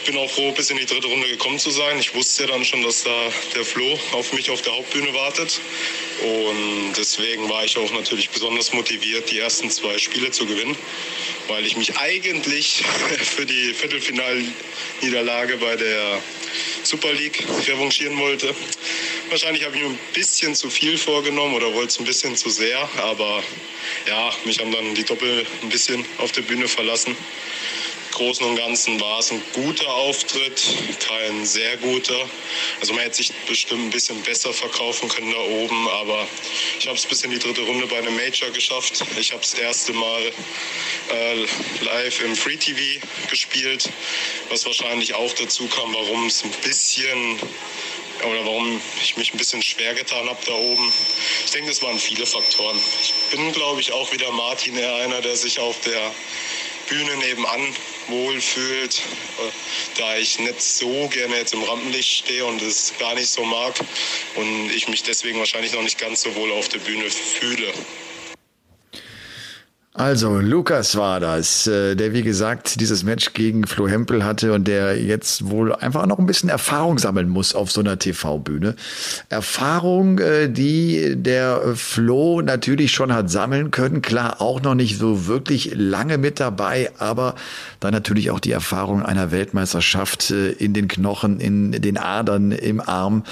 Ich 0.04 0.10
bin 0.12 0.20
auch 0.20 0.30
froh, 0.30 0.52
bis 0.52 0.68
in 0.68 0.76
die 0.76 0.84
dritte 0.84 1.06
Runde 1.06 1.26
gekommen 1.26 1.58
zu 1.58 1.70
sein. 1.70 1.98
Ich 1.98 2.14
wusste 2.14 2.42
ja 2.42 2.50
dann 2.50 2.62
schon, 2.62 2.82
dass 2.82 3.04
da 3.04 3.32
der 3.54 3.64
Flo 3.64 3.98
auf 4.12 4.34
mich 4.34 4.50
auf 4.50 4.60
der 4.60 4.74
Hauptbühne 4.74 5.14
wartet. 5.14 5.58
Und 6.20 6.92
deswegen 6.94 7.48
war 7.48 7.64
ich 7.64 7.78
auch 7.78 7.90
natürlich 7.90 8.28
besonders 8.28 8.74
motiviert, 8.74 9.30
die 9.30 9.38
ersten 9.38 9.70
zwei 9.70 9.96
Spiele 9.96 10.30
zu 10.30 10.44
gewinnen, 10.44 10.76
weil 11.48 11.64
ich 11.64 11.78
mich 11.78 11.96
eigentlich 11.96 12.84
für 13.34 13.46
die 13.46 13.72
Viertelfinalniederlage 13.72 15.56
bei 15.56 15.74
der 15.74 16.22
Super 16.82 17.14
League 17.14 17.42
revanchieren 17.66 18.18
wollte. 18.18 18.54
Wahrscheinlich 19.30 19.64
habe 19.64 19.74
ich 19.74 19.82
mir 19.84 19.88
ein 19.88 19.98
bisschen 20.12 20.54
zu 20.54 20.68
viel 20.68 20.98
vorgenommen 20.98 21.54
oder 21.54 21.72
wollte 21.72 21.88
es 21.88 21.98
ein 21.98 22.04
bisschen 22.04 22.36
zu 22.36 22.50
sehr, 22.50 22.86
aber 22.98 23.42
ja, 24.06 24.34
mich 24.44 24.60
haben 24.60 24.70
dann 24.70 24.94
die 24.94 25.04
Doppel 25.04 25.46
ein 25.62 25.70
bisschen 25.70 26.04
auf 26.18 26.30
der 26.32 26.42
Bühne 26.42 26.68
verlassen. 26.68 27.16
Großen 28.14 28.46
und 28.46 28.54
Ganzen 28.54 29.00
war 29.00 29.18
es 29.18 29.32
ein 29.32 29.42
guter 29.54 29.92
Auftritt, 29.92 30.62
kein 31.00 31.44
sehr 31.44 31.76
guter. 31.78 32.14
Also 32.80 32.92
man 32.92 33.02
hätte 33.02 33.16
sich 33.16 33.32
bestimmt 33.48 33.82
ein 33.82 33.90
bisschen 33.90 34.22
besser 34.22 34.52
verkaufen 34.52 35.08
können 35.08 35.32
da 35.32 35.38
oben, 35.38 35.88
aber 35.88 36.24
ich 36.78 36.86
habe 36.86 36.96
es 36.96 37.06
bis 37.06 37.22
in 37.22 37.32
die 37.32 37.40
dritte 37.40 37.62
Runde 37.62 37.88
bei 37.88 37.98
einem 37.98 38.14
Major 38.14 38.50
geschafft. 38.50 39.04
Ich 39.18 39.32
habe 39.32 39.40
das 39.40 39.54
erste 39.54 39.92
Mal 39.94 40.32
äh, 41.12 41.46
live 41.80 42.22
im 42.22 42.36
Free 42.36 42.56
TV 42.56 43.04
gespielt, 43.30 43.90
was 44.48 44.64
wahrscheinlich 44.64 45.14
auch 45.14 45.32
dazu 45.32 45.66
kam, 45.66 45.92
warum 45.92 46.26
es 46.26 46.44
ein 46.44 46.52
bisschen 46.62 47.40
oder 48.28 48.44
warum 48.44 48.80
ich 49.02 49.16
mich 49.16 49.34
ein 49.34 49.38
bisschen 49.38 49.60
schwer 49.60 49.92
getan 49.92 50.28
habe 50.28 50.38
da 50.46 50.52
oben. 50.52 50.92
Ich 51.46 51.50
denke, 51.50 51.72
es 51.72 51.82
waren 51.82 51.98
viele 51.98 52.26
Faktoren. 52.26 52.78
Ich 53.02 53.12
bin, 53.32 53.52
glaube 53.52 53.80
ich, 53.80 53.92
auch 53.92 54.12
wieder 54.12 54.30
Martin 54.30 54.78
eher 54.78 54.94
einer, 54.94 55.20
der 55.20 55.34
sich 55.34 55.58
auf 55.58 55.80
der 55.80 56.14
Bühne 56.88 57.16
nebenan 57.16 57.74
wohlfühlt, 58.08 58.98
äh, 58.98 59.98
da 59.98 60.16
ich 60.16 60.38
nicht 60.38 60.60
so 60.60 61.08
gerne 61.08 61.36
jetzt 61.36 61.54
im 61.54 61.62
Rampenlicht 61.62 62.24
stehe 62.24 62.44
und 62.44 62.60
es 62.62 62.92
gar 62.98 63.14
nicht 63.14 63.28
so 63.28 63.44
mag 63.44 63.74
und 64.34 64.70
ich 64.70 64.88
mich 64.88 65.02
deswegen 65.02 65.38
wahrscheinlich 65.38 65.72
noch 65.72 65.82
nicht 65.82 65.98
ganz 65.98 66.22
so 66.22 66.34
wohl 66.34 66.52
auf 66.52 66.68
der 66.68 66.78
Bühne 66.78 67.10
fühle. 67.10 67.72
Also, 69.96 70.40
Lukas 70.40 70.96
war 70.96 71.20
das, 71.20 71.68
äh, 71.68 71.94
der 71.94 72.12
wie 72.12 72.22
gesagt 72.22 72.80
dieses 72.80 73.04
Match 73.04 73.32
gegen 73.32 73.64
Flo 73.64 73.86
Hempel 73.86 74.24
hatte 74.24 74.52
und 74.52 74.66
der 74.66 75.00
jetzt 75.00 75.48
wohl 75.48 75.72
einfach 75.72 76.06
noch 76.06 76.18
ein 76.18 76.26
bisschen 76.26 76.48
Erfahrung 76.48 76.98
sammeln 76.98 77.28
muss 77.28 77.54
auf 77.54 77.70
so 77.70 77.80
einer 77.80 77.96
TV-Bühne. 77.96 78.74
Erfahrung, 79.28 80.18
äh, 80.18 80.50
die 80.50 81.14
der 81.14 81.76
Flo 81.76 82.42
natürlich 82.42 82.90
schon 82.90 83.12
hat 83.12 83.30
sammeln 83.30 83.70
können. 83.70 84.02
Klar, 84.02 84.40
auch 84.40 84.60
noch 84.60 84.74
nicht 84.74 84.98
so 84.98 85.28
wirklich 85.28 85.70
lange 85.76 86.18
mit 86.18 86.40
dabei, 86.40 86.90
aber 86.98 87.36
dann 87.78 87.92
natürlich 87.92 88.32
auch 88.32 88.40
die 88.40 88.50
Erfahrung 88.50 89.00
einer 89.04 89.30
Weltmeisterschaft 89.30 90.32
äh, 90.32 90.50
in 90.50 90.72
den 90.72 90.88
Knochen, 90.88 91.38
in 91.38 91.70
den 91.70 91.98
Adern, 91.98 92.50
im 92.50 92.80
Arm. 92.80 93.22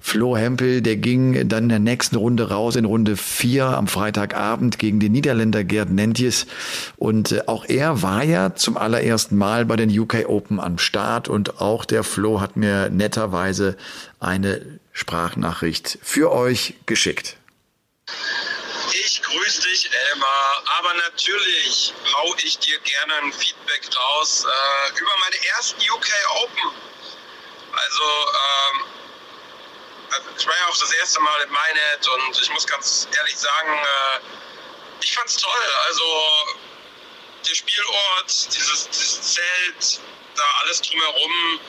Flo 0.00 0.34
Hempel, 0.34 0.80
der 0.80 0.96
ging 0.96 1.46
dann 1.46 1.64
in 1.64 1.68
der 1.68 1.78
nächsten 1.78 2.16
Runde 2.16 2.48
raus, 2.48 2.74
in 2.74 2.86
Runde 2.86 3.18
vier 3.18 3.66
am 3.66 3.86
Freitagabend 3.86 4.78
gegen 4.78 4.98
den 4.98 5.12
Niederländer 5.12 5.62
Gerd 5.62 5.90
Nenn 5.90 6.05
Mentis. 6.06 6.46
Und 6.96 7.32
äh, 7.32 7.42
auch 7.46 7.64
er 7.64 8.02
war 8.02 8.22
ja 8.22 8.54
zum 8.54 8.76
allerersten 8.76 9.36
Mal 9.36 9.64
bei 9.64 9.76
den 9.76 9.96
UK 9.96 10.28
Open 10.28 10.60
am 10.60 10.78
Start 10.78 11.28
und 11.28 11.60
auch 11.60 11.84
der 11.84 12.04
Flo 12.04 12.40
hat 12.40 12.56
mir 12.56 12.88
netterweise 12.90 13.76
eine 14.20 14.78
Sprachnachricht 14.92 15.98
für 16.02 16.32
euch 16.32 16.74
geschickt. 16.86 17.36
Ich 18.92 19.22
grüße 19.22 19.62
dich, 19.62 19.90
Elmar. 20.10 20.62
Aber 20.78 20.94
natürlich 20.94 21.92
hau 22.14 22.34
ich 22.44 22.58
dir 22.58 22.78
gerne 22.80 23.14
ein 23.24 23.32
Feedback 23.32 23.82
raus 23.98 24.44
äh, 24.44 25.00
über 25.00 25.10
meine 25.20 25.36
ersten 25.56 25.80
UK 25.90 26.08
Open. 26.42 26.70
Also, 27.72 28.04
ähm, 28.04 28.84
also 30.10 30.28
ich 30.38 30.46
war 30.46 30.54
ja 30.54 30.66
auch 30.70 30.78
das 30.78 30.92
erste 30.92 31.20
Mal 31.20 31.42
in 31.42 31.50
Minehead 31.50 32.08
und 32.08 32.40
ich 32.40 32.50
muss 32.50 32.66
ganz 32.66 33.08
ehrlich 33.16 33.36
sagen, 33.36 33.72
äh, 33.72 34.45
ich 35.00 35.14
fand's 35.14 35.36
toll. 35.36 35.74
Also 35.86 36.04
der 37.48 37.54
Spielort, 37.54 38.28
dieses, 38.28 38.88
dieses 38.88 39.34
Zelt, 39.34 40.00
da 40.34 40.44
alles 40.62 40.82
drumherum, 40.82 41.60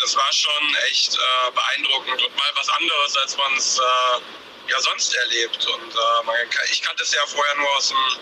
das 0.00 0.16
war 0.16 0.32
schon 0.32 0.76
echt 0.90 1.14
äh, 1.14 1.50
beeindruckend 1.52 2.22
und 2.22 2.36
mal 2.36 2.50
was 2.54 2.68
anderes, 2.68 3.16
als 3.18 3.36
man 3.36 3.54
es 3.56 3.78
äh, 3.78 4.70
ja 4.70 4.80
sonst 4.80 5.14
erlebt. 5.14 5.66
Und 5.66 5.92
äh, 5.92 6.24
man, 6.24 6.36
ich 6.70 6.82
kannte 6.82 7.02
es 7.02 7.12
ja 7.12 7.24
vorher 7.26 7.54
nur 7.56 7.76
aus 7.76 7.88
dem 7.88 8.18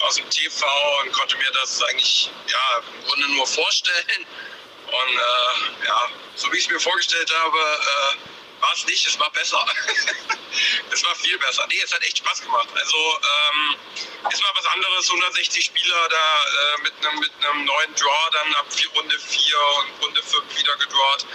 aus 0.00 0.16
dem 0.16 0.28
TV 0.28 0.66
und 1.02 1.12
konnte 1.12 1.36
mir 1.38 1.50
das 1.52 1.82
eigentlich 1.82 2.30
ja, 2.48 2.82
im 2.94 3.04
Grunde 3.04 3.28
nur 3.28 3.46
vorstellen. 3.46 4.26
Und 4.86 5.14
äh, 5.14 5.86
ja, 5.86 6.08
so 6.34 6.52
wie 6.52 6.58
ich 6.58 6.64
es 6.64 6.70
mir 6.70 6.80
vorgestellt 6.80 7.32
habe, 7.34 7.58
äh, 7.58 8.35
war 8.60 8.72
es 8.72 8.86
nicht, 8.86 9.06
es 9.06 9.18
war 9.18 9.30
besser. 9.30 9.64
es 10.90 11.04
war 11.04 11.14
viel 11.16 11.38
besser. 11.38 11.66
Nee, 11.68 11.80
es 11.84 11.92
hat 11.92 12.02
echt 12.04 12.18
Spaß 12.18 12.42
gemacht. 12.42 12.68
Also 12.74 13.20
ähm, 13.22 13.76
ist 14.30 14.42
mal 14.42 14.52
was 14.56 14.66
anderes, 14.66 15.08
160 15.08 15.64
Spieler 15.64 16.08
da 16.08 16.44
äh, 16.44 16.82
mit 16.82 16.92
einem 17.06 17.18
mit 17.20 17.32
neuen 17.40 17.94
Draw 17.94 18.30
dann 18.32 18.54
ab 18.54 18.66
vier, 18.72 18.88
Runde 18.90 19.18
4 19.18 19.58
und 19.78 20.04
Runde 20.04 20.22
5 20.22 20.58
wieder 20.58 20.76
gedrawt. 20.76 21.26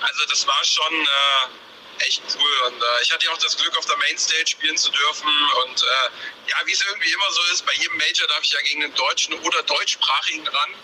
Also 0.00 0.26
das 0.26 0.46
war 0.46 0.64
schon 0.64 1.02
äh, 1.02 2.04
echt 2.04 2.22
cool. 2.34 2.60
Und 2.66 2.82
äh, 2.82 3.02
ich 3.02 3.12
hatte 3.12 3.26
ja 3.26 3.32
auch 3.32 3.38
das 3.38 3.56
Glück, 3.56 3.76
auf 3.76 3.86
der 3.86 3.96
Mainstage 3.98 4.46
spielen 4.46 4.76
zu 4.76 4.90
dürfen. 4.90 5.50
Und 5.64 5.82
äh, 5.82 6.50
ja, 6.50 6.56
wie 6.64 6.72
es 6.72 6.82
irgendwie 6.82 7.12
immer 7.12 7.32
so 7.32 7.42
ist, 7.52 7.64
bei 7.66 7.72
jedem 7.74 7.96
Major 7.96 8.26
darf 8.28 8.42
ich 8.42 8.52
ja 8.52 8.60
gegen 8.62 8.84
einen 8.84 8.94
deutschen 8.94 9.34
oder 9.40 9.62
deutschsprachigen 9.62 10.46
ran. 10.46 10.74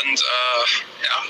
Und 0.00 0.20
äh, 0.20 1.04
ja, 1.04 1.24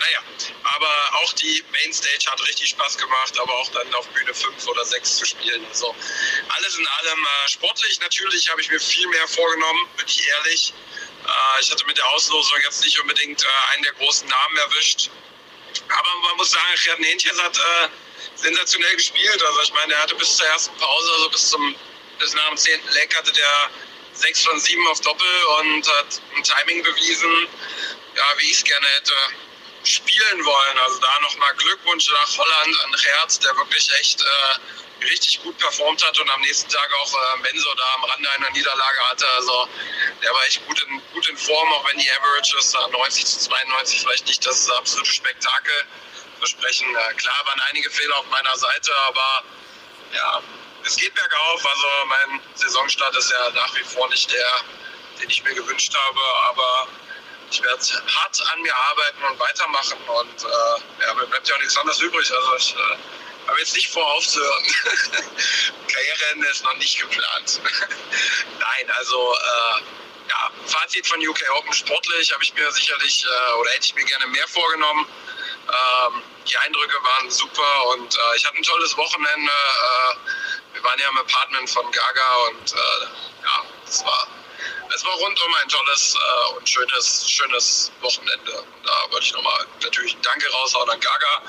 naja, 0.00 0.22
aber 0.62 1.18
auch 1.18 1.32
die 1.34 1.62
Mainstage 1.72 2.30
hat 2.30 2.40
richtig 2.48 2.70
Spaß 2.70 2.96
gemacht, 2.96 3.38
aber 3.38 3.52
auch 3.52 3.68
dann 3.68 3.94
auf 3.94 4.08
Bühne 4.08 4.32
5 4.32 4.66
oder 4.66 4.84
6 4.84 5.16
zu 5.16 5.26
spielen. 5.26 5.64
Also 5.66 5.94
alles 6.48 6.78
in 6.78 6.86
allem 6.86 7.24
äh, 7.24 7.48
sportlich 7.48 8.00
natürlich 8.00 8.48
habe 8.48 8.62
ich 8.62 8.70
mir 8.70 8.80
viel 8.80 9.06
mehr 9.08 9.28
vorgenommen, 9.28 9.88
bin 9.98 10.06
ich 10.06 10.26
ehrlich. 10.26 10.72
Äh, 11.26 11.60
ich 11.60 11.70
hatte 11.70 11.84
mit 11.84 11.98
der 11.98 12.08
Auslosung 12.08 12.58
jetzt 12.64 12.82
nicht 12.82 12.98
unbedingt 12.98 13.42
äh, 13.42 13.72
einen 13.74 13.82
der 13.82 13.92
großen 13.92 14.26
Namen 14.26 14.56
erwischt. 14.56 15.10
Aber 15.88 16.20
man 16.28 16.36
muss 16.38 16.50
sagen, 16.50 16.64
Gerd 16.82 17.00
Nentjes 17.00 17.38
hat 17.38 17.58
äh, 17.58 17.88
sensationell 18.36 18.96
gespielt. 18.96 19.42
Also 19.42 19.62
ich 19.62 19.72
meine, 19.74 19.92
er 19.92 20.02
hatte 20.02 20.14
bis 20.14 20.36
zur 20.36 20.46
ersten 20.46 20.74
Pause, 20.78 21.12
also 21.12 21.28
bis 21.28 21.50
zum 21.50 21.74
bis 22.18 22.34
nach 22.34 22.48
dem 22.48 22.56
zehnten 22.56 22.88
Leck 22.92 23.16
hatte 23.16 23.32
der 23.32 23.70
6 24.14 24.44
von 24.44 24.60
7 24.60 24.86
auf 24.88 25.00
Doppel 25.00 25.44
und 25.60 25.88
hat 25.88 26.20
ein 26.36 26.42
Timing 26.42 26.82
bewiesen, 26.82 27.48
ja, 28.14 28.24
wie 28.38 28.50
ich 28.50 28.58
es 28.58 28.64
gerne 28.64 28.86
hätte 28.88 29.14
spielen 29.84 30.44
wollen. 30.44 30.78
Also 30.78 30.98
da 31.00 31.20
nochmal 31.20 31.54
Glückwunsch 31.56 32.10
nach 32.10 32.38
Holland 32.38 32.80
an 32.84 32.94
Herz, 32.98 33.38
der 33.38 33.56
wirklich 33.56 33.90
echt 34.00 34.20
äh, 34.20 35.04
richtig 35.06 35.42
gut 35.42 35.56
performt 35.58 36.04
hat 36.06 36.18
und 36.18 36.30
am 36.30 36.40
nächsten 36.42 36.68
Tag 36.70 36.88
auch 37.02 37.14
äh, 37.14 37.42
Benzo 37.42 37.74
da 37.74 37.94
am 37.94 38.04
Rande 38.04 38.30
einer 38.30 38.50
Niederlage 38.50 39.00
hatte. 39.10 39.26
Also 39.36 39.68
der 40.22 40.32
war 40.32 40.44
echt 40.46 40.66
gut 40.66 40.82
in, 40.82 41.02
gut 41.12 41.28
in 41.28 41.36
Form, 41.36 41.72
auch 41.72 41.88
wenn 41.88 41.98
die 41.98 42.10
Averages 42.10 42.76
90 42.90 43.26
zu 43.26 43.38
92 43.38 44.00
vielleicht 44.00 44.26
nicht 44.26 44.46
das 44.46 44.68
absolute 44.70 45.10
Spektakel 45.10 45.84
versprechen. 46.38 46.86
Äh, 46.94 47.14
klar 47.14 47.40
waren 47.46 47.60
einige 47.70 47.90
Fehler 47.90 48.18
auf 48.18 48.26
meiner 48.26 48.56
Seite, 48.56 48.92
aber 49.06 49.44
ja, 50.12 50.42
es 50.84 50.96
geht 50.96 51.14
bergauf. 51.14 51.66
Also 51.66 51.88
mein 52.06 52.40
Saisonstart 52.54 53.16
ist 53.16 53.30
ja 53.30 53.50
nach 53.50 53.74
wie 53.76 53.84
vor 53.84 54.08
nicht 54.08 54.30
der, 54.30 54.64
den 55.20 55.30
ich 55.30 55.42
mir 55.42 55.54
gewünscht 55.54 55.94
habe, 55.94 56.20
aber 56.48 56.88
ich 57.50 57.62
werde 57.62 57.82
hart 58.06 58.40
an 58.52 58.62
mir 58.62 58.74
arbeiten 58.74 59.24
und 59.24 59.40
weitermachen 59.40 59.98
und 60.06 60.44
äh, 60.44 61.04
ja, 61.04 61.14
mir 61.14 61.26
bleibt 61.26 61.48
ja 61.48 61.54
auch 61.54 61.60
nichts 61.60 61.76
anderes 61.76 62.00
übrig. 62.00 62.30
Also 62.32 62.56
ich 62.56 62.74
äh, 62.74 63.48
habe 63.48 63.58
jetzt 63.58 63.74
nicht 63.74 63.90
vor 63.90 64.06
aufzuhören. 64.14 64.64
Karriereende 65.88 66.46
ist 66.48 66.62
noch 66.62 66.76
nicht 66.76 67.00
geplant. 67.00 67.60
Nein, 68.58 68.90
also 68.96 69.34
äh, 69.34 69.82
ja, 70.28 70.50
Fazit 70.66 71.06
von 71.06 71.26
UK 71.26 71.40
Open 71.58 71.72
sportlich 71.72 72.32
habe 72.32 72.44
ich 72.44 72.54
mir 72.54 72.70
sicherlich 72.70 73.24
äh, 73.24 73.52
oder 73.54 73.70
hätte 73.70 73.86
ich 73.86 73.94
mir 73.94 74.04
gerne 74.04 74.28
mehr 74.28 74.46
vorgenommen. 74.46 75.06
Ähm, 75.68 76.22
die 76.48 76.56
Eindrücke 76.56 77.02
waren 77.02 77.30
super 77.30 77.86
und 77.88 78.14
äh, 78.14 78.36
ich 78.36 78.46
hatte 78.46 78.58
ein 78.58 78.62
tolles 78.62 78.96
Wochenende. 78.96 79.52
Äh, 79.52 80.74
wir 80.74 80.84
waren 80.84 80.98
ja 81.00 81.08
im 81.08 81.18
Apartment 81.18 81.68
von 81.68 81.90
Gaga 81.90 82.36
und 82.50 82.70
ja, 83.42 83.64
das 83.84 84.04
war 84.04 84.28
es 84.94 85.04
war 85.04 85.12
rundum 85.12 85.54
ein 85.62 85.68
tolles 85.68 86.14
äh, 86.14 86.56
und 86.56 86.68
schönes, 86.68 87.30
schönes 87.30 87.92
Wochenende. 88.00 88.52
Und 88.60 88.86
da 88.86 89.06
wollte 89.10 89.26
ich 89.26 89.32
nochmal 89.32 89.66
natürlich 89.82 90.16
Danke 90.22 90.48
raushauen 90.50 90.90
an 90.90 91.00
Gaga 91.00 91.42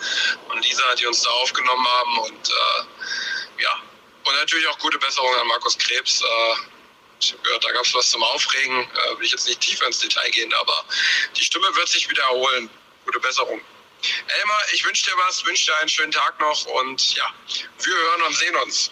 und 0.49 0.63
Lisa, 0.65 0.95
die 0.95 1.05
uns 1.07 1.21
da 1.21 1.29
aufgenommen 1.29 1.87
haben. 1.87 2.19
Und 2.19 2.49
äh, 2.49 3.61
ja, 3.61 3.81
und 4.23 4.35
natürlich 4.35 4.67
auch 4.67 4.77
gute 4.79 4.99
Besserung 4.99 5.33
an 5.35 5.47
Markus 5.47 5.77
Krebs. 5.77 6.21
Äh, 6.21 6.55
ich 7.19 7.33
habe 7.33 7.43
gehört, 7.43 7.63
da 7.63 7.71
gab 7.71 7.85
es 7.85 7.93
was 7.93 8.09
zum 8.09 8.23
Aufregen. 8.23 8.79
Äh, 8.81 9.17
will 9.17 9.25
ich 9.25 9.31
jetzt 9.31 9.47
nicht 9.47 9.61
tiefer 9.61 9.85
ins 9.85 9.99
Detail 9.99 10.29
gehen, 10.31 10.53
aber 10.55 10.85
die 11.35 11.43
Stimme 11.43 11.75
wird 11.75 11.89
sich 11.89 12.09
wieder 12.09 12.23
erholen. 12.23 12.69
Gute 13.05 13.19
Besserung. 13.19 13.61
Elmar, 14.39 14.61
ich 14.73 14.83
wünsche 14.85 15.05
dir 15.05 15.17
was, 15.27 15.45
wünsche 15.45 15.67
dir 15.67 15.77
einen 15.77 15.89
schönen 15.89 16.11
Tag 16.11 16.39
noch 16.39 16.65
und 16.65 17.15
ja, 17.15 17.33
wir 17.83 17.93
hören 17.93 18.21
und 18.23 18.35
sehen 18.35 18.55
uns. 18.57 18.91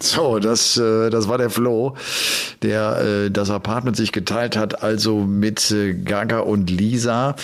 So, 0.00 0.38
das, 0.38 0.76
äh, 0.76 1.10
das 1.10 1.28
war 1.28 1.38
der 1.38 1.50
Flo, 1.50 1.94
der 2.62 3.00
äh, 3.26 3.30
das 3.30 3.50
Apartment 3.50 3.96
sich 3.96 4.12
geteilt 4.12 4.56
hat, 4.56 4.82
also 4.82 5.20
mit 5.20 5.70
äh, 5.70 5.94
Gaga 5.94 6.40
und 6.40 6.70
Lisa. 6.70 7.36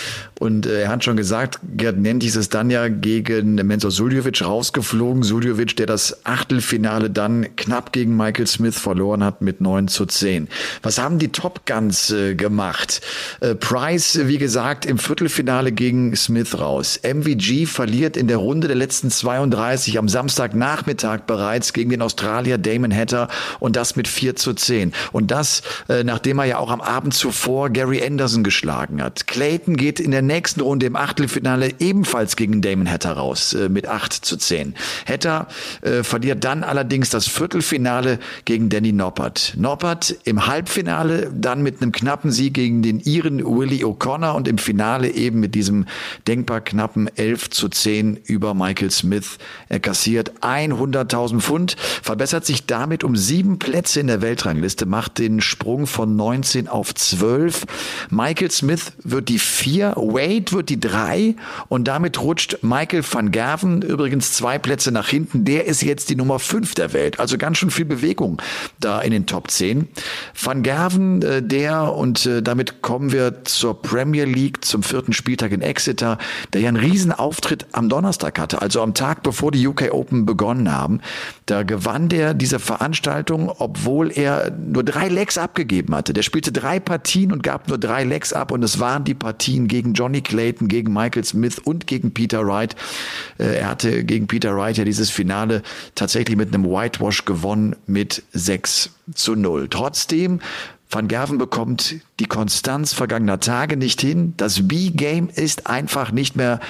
Und 0.45 0.67
äh, 0.67 0.83
er 0.83 0.89
hat 0.91 1.03
schon 1.03 1.17
gesagt, 1.17 1.59
Gerd 1.75 1.97
Nentis 1.97 2.37
ist 2.37 2.53
dann 2.53 2.69
ja 2.69 2.89
gegen 2.89 3.55
Mensur 3.55 3.91
Suljovic 3.91 4.45
rausgeflogen. 4.45 5.23
Suljovic, 5.23 5.75
der 5.77 5.87
das 5.87 6.27
Achtelfinale 6.27 7.09
dann 7.09 7.57
knapp 7.57 7.93
gegen 7.93 8.15
Michael 8.15 8.47
Smith 8.47 8.79
verloren 8.79 9.25
hat 9.25 9.41
mit 9.41 9.63
9 9.63 9.89
zu 9.89 10.05
10. 10.05 10.49
Was 10.83 10.99
haben 10.99 11.19
die 11.19 11.33
Top 11.33 11.65
Guns 11.65 12.11
äh, 12.11 12.35
gemacht? 12.35 13.01
Äh, 13.41 13.55
Price, 13.55 14.21
wie 14.25 14.37
gesagt, 14.37 14.85
im 14.85 14.99
Viertelfinale 14.99 15.73
gegen 15.73 16.15
Smith 16.15 16.59
raus. 16.59 17.01
MVG 17.03 17.65
verliert 17.65 18.19
in 18.19 18.29
der 18.29 18.37
Runde 18.37 18.67
der 18.67 18.77
letzten 18.77 19.11
32 19.11 19.99
am 19.99 20.11
Samstagnachmittag 20.11 21.21
bereits 21.21 21.73
gegen 21.73 21.89
den 21.89 22.03
Australier 22.03 22.59
Damon 22.59 22.95
Hatter 22.95 23.29
und 23.61 23.77
das 23.77 23.97
mit 23.97 24.09
4 24.09 24.37
zu 24.37 24.53
10. 24.53 24.93
Und 25.11 25.31
das, 25.31 25.63
äh, 25.89 26.05
nachdem 26.05 26.39
er 26.39 26.45
ja 26.45 26.59
auch 26.59 26.71
am 26.71 26.83
Abend 26.83 27.15
zuvor 27.15 27.71
Gary 27.71 28.05
Anderson 28.07 28.45
geschlagen 28.45 29.03
hat. 29.03 29.27
Clayton 29.27 29.79
geht 29.79 30.01
in 30.01 30.11
der 30.11 30.34
nächsten 30.35 30.63
Runde 30.63 30.87
im 30.87 30.97
Achtelfinale 30.97 31.75
ebenfalls 31.79 32.35
gegen 32.35 32.61
Damon 32.61 32.91
Hatter 32.91 33.13
raus 33.13 33.53
äh, 33.55 33.69
mit 33.69 33.87
8 33.87 34.13
zu 34.13 34.37
10. 34.37 34.75
Hatter 35.07 35.47
äh, 35.83 36.03
verliert 36.03 36.43
dann 36.43 36.65
allerdings 36.65 37.09
das 37.11 37.29
Viertelfinale 37.29 38.19
gegen 38.45 38.69
Danny 38.69 38.91
Noppert. 38.91 39.55
Noppert 39.57 40.17
im 40.25 40.49
Halbfinale 40.49 41.31
dann 41.33 41.63
mit 41.63 41.81
einem 41.81 41.93
knappen 41.93 42.33
Sieg 42.33 42.55
gegen 42.55 42.83
den 42.83 42.99
Iren 42.99 43.45
Willie 43.45 43.85
O'Connor 43.85 44.35
und 44.35 44.49
im 44.49 44.59
Finale 44.59 45.09
eben 45.11 45.39
mit 45.39 45.55
diesem 45.55 45.87
denkbar 46.27 46.63
knappen 46.63 47.09
11 47.17 47.51
zu 47.51 47.69
10 47.69 48.17
über 48.25 48.55
Michael 48.55 48.91
Smith. 48.91 49.39
Er 49.69 49.79
kassiert 49.79 50.33
100.000 50.41 51.39
Pfund, 51.39 51.77
verbessert 52.03 52.45
sich 52.45 52.67
damit 52.67 53.05
um 53.05 53.15
sieben 53.15 53.61
Plätze 53.61 54.01
in 54.01 54.09
der 54.09 54.21
Weltrangliste, 54.21 54.85
macht 54.85 55.19
den 55.19 55.41
Sprung 55.41 55.87
von 55.87 56.17
19 56.17 56.67
auf 56.67 56.93
12. 56.93 57.67
Michael 58.11 58.51
Smith 58.51 58.95
wird 59.05 59.29
die 59.29 59.39
vier, 59.39 59.97
Wade 60.15 60.53
wird 60.53 60.69
die 60.69 60.81
drei 60.81 61.35
und 61.69 61.89
damit 61.89 62.21
rutscht 62.21 62.59
Michael 62.63 63.03
van 63.09 63.33
Gerven 63.33 63.83
übrigens 63.83 64.33
zwei 64.33 64.59
Plätze 64.59 64.93
nach 64.93 65.09
hinten. 65.09 65.45
Der 65.45 65.67
ist 65.67 65.83
jetzt 65.83 66.09
die 66.09 66.17
Nummer 66.17 66.39
fünf 66.39 66.75
der 66.75 66.93
Welt. 66.93 67.21
Also 67.21 67.37
ganz 67.37 67.59
schön 67.59 67.71
viel 67.71 67.85
Bewegung 67.85 68.41
da 68.81 69.01
in 69.01 69.11
den 69.11 69.27
Top 69.27 69.51
10. 69.51 69.89
Van 70.41 70.63
Gerven, 70.63 71.23
äh, 71.23 71.43
der, 71.43 71.93
und 71.95 72.27
äh, 72.27 72.43
damit 72.43 72.83
kommen 72.83 73.13
wir 73.13 73.45
zur 73.45 73.83
Premier 73.83 74.25
League, 74.25 74.65
zum 74.65 74.83
vierten 74.83 75.13
Spieltag 75.13 75.53
in 75.53 75.63
Exeter, 75.63 76.19
der 76.53 76.61
ja 76.61 76.69
einen 76.69 76.77
riesen 76.77 77.13
Auftritt 77.13 77.67
am 77.73 77.89
Donnerstag 77.89 78.39
hatte, 78.39 78.63
also 78.63 78.83
am 78.83 78.95
Tag 78.95 79.23
bevor 79.23 79.51
die 79.51 79.67
UK 79.67 79.93
Open 79.93 80.27
begonnen 80.27 80.73
haben. 80.73 81.01
Da 81.47 81.63
gewann 81.63 82.09
der 82.09 82.35
diese 82.35 82.59
Veranstaltung, 82.59 83.51
obwohl 83.59 84.11
er 84.13 84.51
nur 84.51 84.85
drei 84.85 85.09
Lecks 85.09 85.39
abgegeben 85.39 85.95
hatte. 85.95 86.13
Der 86.13 86.23
spielte 86.23 86.53
drei 86.53 86.81
Partien 86.81 87.33
und 87.33 87.43
gab 87.43 87.69
nur 87.69 87.79
drei 87.79 88.05
Lecks 88.05 88.33
ab 88.33 88.53
und 88.53 88.63
es 88.63 88.79
waren 88.79 89.05
die 89.05 89.15
Partien 89.15 89.69
gegen 89.69 89.95
Johnny 90.05 90.21
Clayton, 90.21 90.69
gegen 90.69 90.93
Michael 90.93 91.25
Smith 91.25 91.59
und 91.59 91.87
gegen 91.87 92.13
Peter 92.13 92.47
Wright. 92.47 92.77
Äh, 93.39 93.61
er 93.61 93.69
hatte 93.69 94.05
gegen 94.05 94.27
Peter 94.27 94.55
Wright 94.55 94.77
ja 94.77 94.85
dieses 94.85 95.09
Finale 95.09 95.63
tatsächlich 95.95 96.37
mit 96.37 96.53
einem 96.53 96.67
Whitewash 96.67 97.25
gewonnen 97.25 97.75
mit 97.87 98.23
6 98.33 98.91
zu 99.15 99.35
0. 99.35 99.69
Trotzdem 99.71 100.41
Van 100.91 101.09
Gerven 101.09 101.39
bekommt 101.39 101.95
die 102.21 102.27
Konstanz 102.27 102.93
vergangener 102.93 103.41
Tage 103.41 103.79
nicht 103.79 104.03
hin. 104.03 104.35
Das 104.37 104.69
B-Game 104.69 105.31
ist 105.35 105.67
einfach 105.67 106.13
nicht 106.13 106.37
mehr 106.37 106.61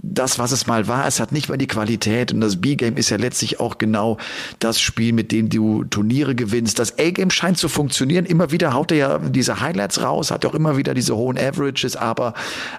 das, 0.00 0.38
was 0.38 0.52
es 0.52 0.66
mal 0.66 0.86
war, 0.86 1.06
es 1.06 1.18
hat 1.18 1.32
nicht 1.32 1.48
mehr 1.48 1.58
die 1.58 1.66
Qualität 1.66 2.32
und 2.32 2.40
das 2.40 2.60
B-Game 2.60 2.96
ist 2.96 3.10
ja 3.10 3.16
letztlich 3.16 3.58
auch 3.58 3.78
genau 3.78 4.16
das 4.60 4.80
Spiel, 4.80 5.12
mit 5.12 5.32
dem 5.32 5.48
du 5.48 5.84
Turniere 5.84 6.36
gewinnst. 6.36 6.78
Das 6.78 6.98
A-Game 6.98 7.30
scheint 7.30 7.58
zu 7.58 7.68
funktionieren. 7.68 8.24
Immer 8.24 8.52
wieder 8.52 8.72
haut 8.74 8.92
er 8.92 8.96
ja 8.96 9.18
diese 9.18 9.60
Highlights 9.60 10.00
raus, 10.00 10.30
hat 10.30 10.46
auch 10.46 10.54
immer 10.54 10.76
wieder 10.76 10.94
diese 10.94 11.16
hohen 11.16 11.36
Averages, 11.36 11.96
aber 11.96 12.34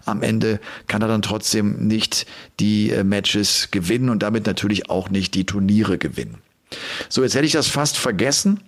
am 0.05 0.21
Ende 0.21 0.62
kann 0.88 1.01
er 1.01 1.10
dann 1.10 1.21
trotzdem 1.21 1.88
nicht 1.88 2.25
die 2.60 2.91
äh, 2.91 3.03
Matches 3.03 3.69
gewinnen 3.71 4.10
und 4.10 4.23
damit 4.23 4.45
natürlich 4.45 4.89
auch 4.89 5.10
nicht 5.10 5.34
die 5.34 5.45
Turniere 5.45 5.97
gewinnen. 5.97 6.38
So, 7.10 7.23
jetzt 7.23 7.36
hätte 7.36 7.45
ich 7.45 7.51
das 7.51 7.67
fast 7.67 7.97
vergessen. 7.97 8.62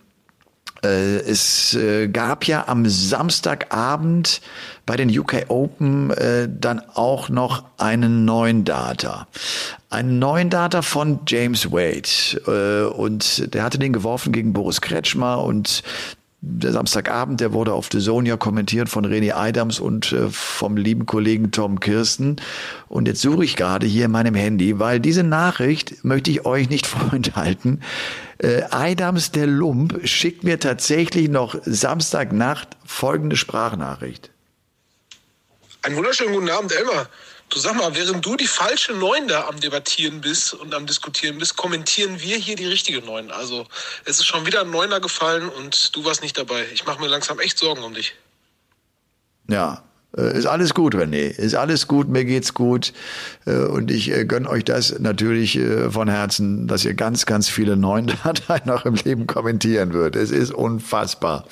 Äh, 0.83 1.17
es 1.19 1.75
äh, 1.75 2.07
gab 2.07 2.47
ja 2.47 2.67
am 2.67 2.87
Samstagabend 2.87 4.41
bei 4.85 4.95
den 4.95 5.17
UK 5.17 5.45
Open 5.49 6.09
äh, 6.11 6.49
dann 6.49 6.81
auch 6.93 7.29
noch 7.29 7.63
einen 7.77 8.25
neuen 8.25 8.65
Data. 8.65 9.27
Einen 9.89 10.19
neuen 10.19 10.49
Data 10.49 10.81
von 10.81 11.19
James 11.27 11.71
Wade. 11.71 12.89
und 12.91 13.53
der 13.53 13.63
hatte 13.63 13.77
den 13.77 13.91
geworfen 13.91 14.31
gegen 14.31 14.53
Boris 14.53 14.79
Kretschmer 14.79 15.43
und 15.43 15.83
der 16.43 16.71
Samstagabend, 16.71 17.39
der 17.39 17.53
wurde 17.53 17.73
auf 17.73 17.89
The 17.91 17.99
Zone 17.99 18.27
ja 18.27 18.35
kommentiert 18.35 18.89
von 18.89 19.05
René 19.05 19.33
Adams 19.33 19.79
und 19.79 20.11
äh, 20.11 20.29
vom 20.29 20.75
lieben 20.75 21.05
Kollegen 21.05 21.51
Tom 21.51 21.79
Kirsten. 21.79 22.37
Und 22.87 23.07
jetzt 23.07 23.21
suche 23.21 23.45
ich 23.45 23.55
gerade 23.55 23.85
hier 23.85 24.05
in 24.05 24.11
meinem 24.11 24.33
Handy, 24.33 24.79
weil 24.79 24.99
diese 24.99 25.23
Nachricht 25.23 26.03
möchte 26.03 26.31
ich 26.31 26.43
euch 26.45 26.67
nicht 26.67 26.87
vorenthalten. 26.87 27.83
Äh, 28.39 28.63
der 29.35 29.47
Lump 29.47 30.07
schickt 30.07 30.43
mir 30.43 30.59
tatsächlich 30.59 31.29
noch 31.29 31.55
Samstagnacht 31.63 32.69
folgende 32.83 33.35
Sprachnachricht. 33.37 34.31
Einen 35.83 35.95
wunderschönen 35.95 36.33
guten 36.33 36.49
Abend, 36.49 36.71
Elmar. 36.71 37.07
Du 37.51 37.59
sag 37.59 37.75
mal, 37.75 37.93
während 37.93 38.25
du 38.25 38.37
die 38.37 38.47
falsche 38.47 38.93
Neun 38.93 39.27
da 39.27 39.47
am 39.47 39.59
Debattieren 39.59 40.21
bist 40.21 40.53
und 40.53 40.73
am 40.73 40.87
Diskutieren 40.87 41.37
bist, 41.37 41.57
kommentieren 41.57 42.21
wir 42.21 42.37
hier 42.37 42.55
die 42.55 42.65
richtige 42.65 43.01
Neun. 43.01 43.29
Also 43.29 43.67
es 44.05 44.19
ist 44.19 44.25
schon 44.25 44.45
wieder 44.45 44.61
ein 44.61 44.71
Neuner 44.71 45.01
gefallen 45.01 45.49
und 45.49 45.93
du 45.93 46.05
warst 46.05 46.21
nicht 46.21 46.37
dabei. 46.37 46.65
Ich 46.73 46.85
mache 46.85 47.01
mir 47.01 47.07
langsam 47.07 47.39
echt 47.39 47.57
Sorgen 47.57 47.83
um 47.83 47.93
dich. 47.93 48.15
Ja, 49.49 49.83
ist 50.13 50.45
alles 50.45 50.73
gut, 50.73 50.95
René. 50.95 51.29
Ist 51.29 51.55
alles 51.55 51.87
gut, 51.87 52.09
mir 52.09 52.25
geht's 52.25 52.53
gut. 52.53 52.91
Äh, 53.45 53.55
und 53.55 53.91
ich 53.91 54.11
äh, 54.11 54.25
gönne 54.25 54.49
euch 54.49 54.65
das 54.65 54.99
natürlich 54.99 55.59
von 55.89 56.09
Herzen, 56.09 56.67
dass 56.67 56.83
ihr 56.85 56.93
ganz, 56.93 57.25
ganz 57.25 57.47
viele 57.47 57.77
neuen 57.77 58.07
Dateien 58.23 58.63
noch 58.65 58.85
im 58.85 58.95
Leben 58.95 59.27
kommentieren 59.27 59.93
wird. 59.93 60.15
Es 60.15 60.31
ist 60.31 60.51
unfassbar. 60.51 61.45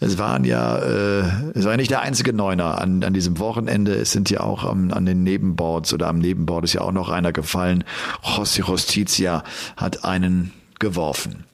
Es 0.00 0.18
waren 0.18 0.44
ja, 0.44 0.76
es 0.78 1.64
war 1.64 1.76
nicht 1.76 1.90
der 1.90 2.02
einzige 2.02 2.32
Neuner 2.32 2.80
an, 2.80 3.02
an 3.02 3.14
diesem 3.14 3.38
Wochenende. 3.38 3.94
Es 3.94 4.12
sind 4.12 4.28
ja 4.30 4.40
auch 4.40 4.64
an, 4.64 4.92
an 4.92 5.06
den 5.06 5.22
Nebenboards 5.22 5.94
oder 5.94 6.08
am 6.08 6.18
Nebenboard 6.18 6.64
ist 6.64 6.74
ja 6.74 6.82
auch 6.82 6.92
noch 6.92 7.08
einer 7.08 7.32
gefallen. 7.32 7.84
José 8.22 8.66
Justicia 8.66 9.42
hat 9.76 10.04
einen 10.04 10.52
geworfen. 10.78 11.44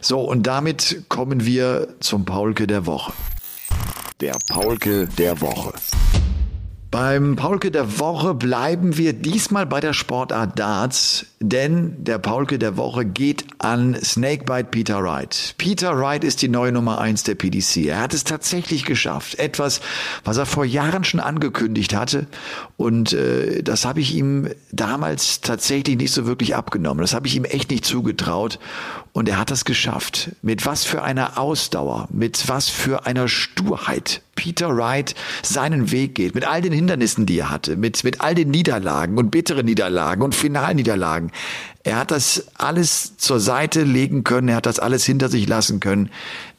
So, 0.00 0.20
und 0.20 0.46
damit 0.46 1.04
kommen 1.08 1.46
wir 1.46 1.88
zum 2.00 2.24
Paulke 2.24 2.66
der 2.66 2.86
Woche. 2.86 3.12
Der 4.20 4.36
Paulke 4.48 5.08
der 5.18 5.40
Woche. 5.40 5.72
Beim 6.92 7.36
Paulke 7.36 7.70
der 7.70 7.98
Woche 7.98 8.34
bleiben 8.34 8.98
wir 8.98 9.14
diesmal 9.14 9.64
bei 9.64 9.80
der 9.80 9.94
Sportart 9.94 10.58
Darts, 10.58 11.24
denn 11.40 12.04
der 12.04 12.18
Paulke 12.18 12.58
der 12.58 12.76
Woche 12.76 13.06
geht 13.06 13.46
an 13.56 13.94
Snakebite 13.94 14.64
Peter 14.70 15.02
Wright. 15.02 15.54
Peter 15.56 15.98
Wright 15.98 16.22
ist 16.22 16.42
die 16.42 16.48
neue 16.48 16.70
Nummer 16.70 17.00
eins 17.00 17.22
der 17.22 17.34
PDC. 17.34 17.86
Er 17.86 18.00
hat 18.00 18.12
es 18.12 18.24
tatsächlich 18.24 18.84
geschafft. 18.84 19.38
Etwas, 19.38 19.80
was 20.22 20.36
er 20.36 20.44
vor 20.44 20.66
Jahren 20.66 21.02
schon 21.02 21.20
angekündigt 21.20 21.94
hatte. 21.94 22.26
Und 22.76 23.14
äh, 23.14 23.62
das 23.62 23.86
habe 23.86 24.00
ich 24.00 24.14
ihm 24.14 24.50
damals 24.70 25.40
tatsächlich 25.40 25.96
nicht 25.96 26.12
so 26.12 26.26
wirklich 26.26 26.54
abgenommen. 26.54 27.00
Das 27.00 27.14
habe 27.14 27.26
ich 27.26 27.34
ihm 27.34 27.46
echt 27.46 27.70
nicht 27.70 27.86
zugetraut. 27.86 28.58
Und 29.12 29.28
er 29.28 29.38
hat 29.38 29.50
das 29.50 29.66
geschafft. 29.66 30.30
Mit 30.40 30.64
was 30.64 30.84
für 30.84 31.02
einer 31.02 31.38
Ausdauer, 31.38 32.08
mit 32.10 32.48
was 32.48 32.70
für 32.70 33.04
einer 33.04 33.28
Sturheit 33.28 34.22
Peter 34.34 34.74
Wright 34.74 35.14
seinen 35.42 35.90
Weg 35.90 36.14
geht, 36.14 36.34
mit 36.34 36.46
all 36.46 36.62
den 36.62 36.72
Hindernissen, 36.72 37.26
die 37.26 37.38
er 37.38 37.50
hatte, 37.50 37.76
mit, 37.76 38.02
mit 38.04 38.22
all 38.22 38.34
den 38.34 38.50
Niederlagen 38.50 39.18
und 39.18 39.30
bitteren 39.30 39.66
Niederlagen 39.66 40.22
und 40.22 40.34
Finalniederlagen. 40.34 41.30
Er 41.84 41.96
hat 41.96 42.10
das 42.10 42.46
alles 42.54 43.16
zur 43.18 43.40
Seite 43.40 43.82
legen 43.82 44.24
können, 44.24 44.48
er 44.48 44.56
hat 44.56 44.66
das 44.66 44.78
alles 44.78 45.04
hinter 45.04 45.28
sich 45.28 45.46
lassen 45.46 45.80
können. 45.80 46.10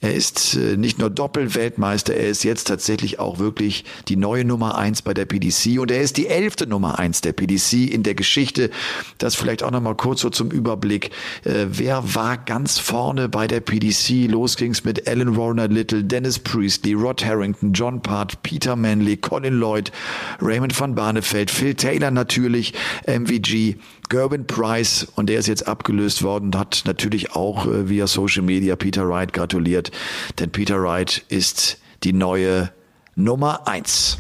Er 0.03 0.13
ist 0.13 0.55
äh, 0.55 0.75
nicht 0.75 0.99
nur 0.99 1.09
Doppelweltmeister, 1.09 2.13
er 2.13 2.27
ist 2.27 2.43
jetzt 2.43 2.67
tatsächlich 2.67 3.19
auch 3.19 3.39
wirklich 3.39 3.85
die 4.09 4.17
neue 4.17 4.43
Nummer 4.43 4.77
eins 4.77 5.01
bei 5.01 5.13
der 5.13 5.23
PDC 5.23 5.79
und 5.79 5.91
er 5.91 6.01
ist 6.01 6.17
die 6.17 6.27
elfte 6.27 6.67
Nummer 6.67 6.99
eins 6.99 7.21
der 7.21 7.31
PDC 7.31 7.89
in 7.89 8.03
der 8.03 8.13
Geschichte. 8.13 8.69
Das 9.17 9.35
vielleicht 9.35 9.63
auch 9.63 9.71
nochmal 9.71 9.95
kurz 9.95 10.19
so 10.19 10.29
zum 10.29 10.51
Überblick. 10.51 11.11
Äh, 11.45 11.67
wer 11.69 12.03
war 12.15 12.35
ganz 12.35 12.79
vorne 12.79 13.29
bei 13.29 13.47
der 13.47 13.61
PDC? 13.61 14.29
Los 14.29 14.57
ging's 14.57 14.83
mit 14.83 15.07
Alan 15.07 15.37
Warner 15.37 15.69
Little, 15.69 16.03
Dennis 16.03 16.37
Priestley, 16.37 16.91
Rod 16.91 17.23
Harrington, 17.23 17.71
John 17.71 18.01
Part, 18.01 18.43
Peter 18.43 18.75
Manley, 18.75 19.15
Colin 19.15 19.53
Lloyd, 19.53 19.93
Raymond 20.41 20.77
van 20.77 20.95
Barneveld, 20.95 21.49
Phil 21.49 21.75
Taylor 21.75 22.11
natürlich, 22.11 22.73
MVG, 23.07 23.77
Gerben 24.09 24.45
Price 24.45 25.07
und 25.15 25.27
der 25.27 25.39
ist 25.39 25.47
jetzt 25.47 25.67
abgelöst 25.67 26.23
worden 26.23 26.45
und 26.45 26.57
hat 26.57 26.83
natürlich 26.85 27.31
auch 27.31 27.65
äh, 27.65 27.89
via 27.89 28.05
Social 28.05 28.43
Media 28.43 28.75
Peter 28.75 29.07
Wright 29.07 29.33
gratuliert, 29.33 29.91
denn 30.39 30.51
Peter 30.51 30.81
Wright 30.81 31.23
ist 31.29 31.77
die 32.03 32.13
neue 32.13 32.71
Nummer 33.15 33.67
eins. 33.67 34.17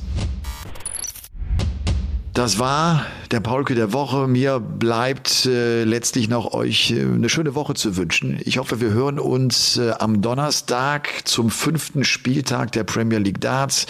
Das 2.33 2.57
war 2.57 3.05
der 3.29 3.41
Paulke 3.41 3.75
der 3.75 3.93
Woche. 3.93 4.27
Mir 4.27 4.59
bleibt 4.59 5.45
äh, 5.45 5.83
letztlich 5.83 6.29
noch 6.29 6.51
euch 6.53 6.89
äh, 6.89 7.01
eine 7.01 7.29
schöne 7.29 7.53
Woche 7.53 7.75
zu 7.75 7.95
wünschen. 7.95 8.39
Ich 8.43 8.57
hoffe, 8.57 8.81
wir 8.81 8.89
hören 8.89 9.19
uns 9.19 9.77
äh, 9.77 9.91
am 9.99 10.23
Donnerstag 10.23 11.09
zum 11.25 11.51
fünften 11.51 12.03
Spieltag 12.03 12.71
der 12.71 12.85
Premier 12.85 13.19
League 13.19 13.39
Darts. 13.39 13.85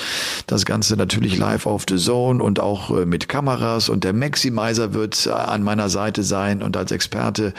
Das 0.45 0.65
Ganze 0.65 0.97
natürlich 0.97 1.37
live 1.37 1.65
auf 1.65 1.85
The 1.87 1.95
Zone 1.95 2.43
und 2.43 2.59
auch 2.59 2.89
äh, 2.89 3.05
mit 3.05 3.29
Kameras. 3.29 3.87
Und 3.87 4.03
der 4.03 4.11
Maximizer 4.11 4.93
wird 4.93 5.25
äh, 5.25 5.29
an 5.29 5.63
meiner 5.63 5.89
Seite 5.89 6.23
sein 6.23 6.61
und 6.61 6.75
als 6.75 6.91
Experte 6.91 7.53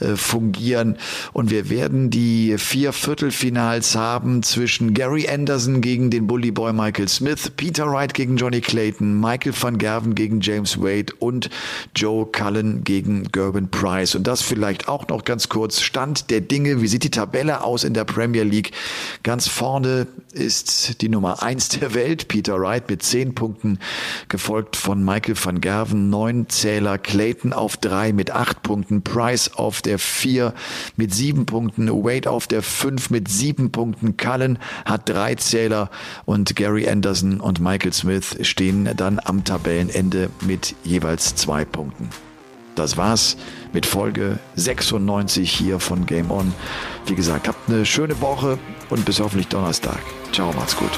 äh, 0.00 0.16
fungieren. 0.16 0.96
Und 1.32 1.52
wir 1.52 1.70
werden 1.70 2.10
die 2.10 2.58
vier 2.58 2.92
Viertelfinals 2.92 3.94
haben 3.94 4.42
zwischen 4.42 4.94
Gary 4.94 5.28
Anderson 5.28 5.80
gegen 5.80 6.10
den 6.10 6.26
Bully 6.26 6.50
Boy 6.50 6.72
Michael 6.72 7.06
Smith, 7.06 7.52
Peter 7.56 7.86
Wright 7.86 8.14
gegen 8.14 8.36
Johnny 8.36 8.60
Clayton, 8.60 9.20
Michael 9.20 9.54
van 9.60 9.78
Gerven 9.78 10.16
gegen 10.16 10.23
James 10.40 10.80
Wade 10.80 11.12
und 11.18 11.50
Joe 11.94 12.26
Cullen 12.26 12.84
gegen 12.84 13.24
Gerben 13.32 13.68
Price. 13.68 14.14
Und 14.14 14.26
das 14.26 14.42
vielleicht 14.42 14.88
auch 14.88 15.08
noch 15.08 15.24
ganz 15.24 15.48
kurz. 15.48 15.80
Stand 15.80 16.30
der 16.30 16.40
Dinge. 16.40 16.80
Wie 16.80 16.88
sieht 16.88 17.04
die 17.04 17.10
Tabelle 17.10 17.62
aus 17.62 17.84
in 17.84 17.94
der 17.94 18.04
Premier 18.04 18.44
League? 18.44 18.72
Ganz 19.22 19.48
vorne 19.48 20.06
ist 20.32 21.00
die 21.00 21.08
Nummer 21.08 21.42
eins 21.42 21.68
der 21.68 21.94
Welt, 21.94 22.28
Peter 22.28 22.60
Wright 22.60 22.90
mit 22.90 23.02
zehn 23.02 23.34
Punkten, 23.34 23.78
gefolgt 24.28 24.76
von 24.76 25.04
Michael 25.04 25.36
van 25.42 25.60
Gerven, 25.60 26.10
neun 26.10 26.48
Zähler, 26.48 26.98
Clayton 26.98 27.52
auf 27.52 27.76
drei 27.76 28.12
mit 28.12 28.30
acht 28.32 28.62
Punkten, 28.62 29.02
Price 29.02 29.52
auf 29.54 29.80
der 29.82 29.98
vier 29.98 30.54
mit 30.96 31.14
sieben 31.14 31.46
Punkten, 31.46 31.88
Wade 31.88 32.30
auf 32.30 32.46
der 32.46 32.62
fünf 32.62 33.10
mit 33.10 33.28
sieben 33.28 33.70
Punkten, 33.70 34.16
Cullen 34.16 34.58
hat 34.84 35.08
drei 35.08 35.34
Zähler 35.36 35.90
und 36.24 36.56
Gary 36.56 36.88
Anderson 36.88 37.40
und 37.40 37.60
Michael 37.60 37.92
Smith 37.92 38.36
stehen 38.42 38.90
dann 38.96 39.20
am 39.22 39.44
Tabellenende 39.44 40.13
mit 40.40 40.74
jeweils 40.82 41.04
jeweils 41.04 41.34
zwei 41.34 41.64
Punkten. 41.64 42.08
Das 42.74 42.96
war's 42.96 43.36
mit 43.72 43.86
Folge 43.86 44.38
96 44.56 45.50
hier 45.52 45.78
von 45.78 46.06
Game 46.06 46.30
On. 46.30 46.52
Wie 47.06 47.14
gesagt, 47.14 47.46
habt 47.46 47.68
eine 47.68 47.86
schöne 47.86 48.20
Woche 48.20 48.58
und 48.90 49.04
bis 49.04 49.20
hoffentlich 49.20 49.48
Donnerstag. 49.48 50.00
Ciao, 50.32 50.52
macht's 50.52 50.76
gut. 50.76 50.90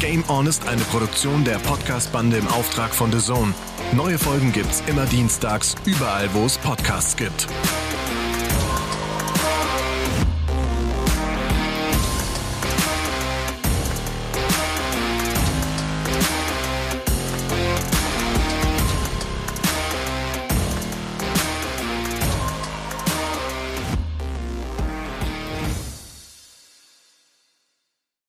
Game 0.00 0.24
On 0.28 0.46
ist 0.46 0.66
eine 0.66 0.80
Produktion 0.82 1.44
der 1.44 1.58
Podcast-Bande 1.58 2.38
im 2.38 2.48
Auftrag 2.48 2.92
von 2.92 3.12
The 3.12 3.18
Zone. 3.18 3.52
Neue 3.92 4.18
Folgen 4.18 4.52
gibt's 4.52 4.82
immer 4.86 5.04
dienstags, 5.06 5.76
überall, 5.84 6.28
wo 6.32 6.46
es 6.46 6.58
Podcasts 6.58 7.16
gibt. 7.16 7.46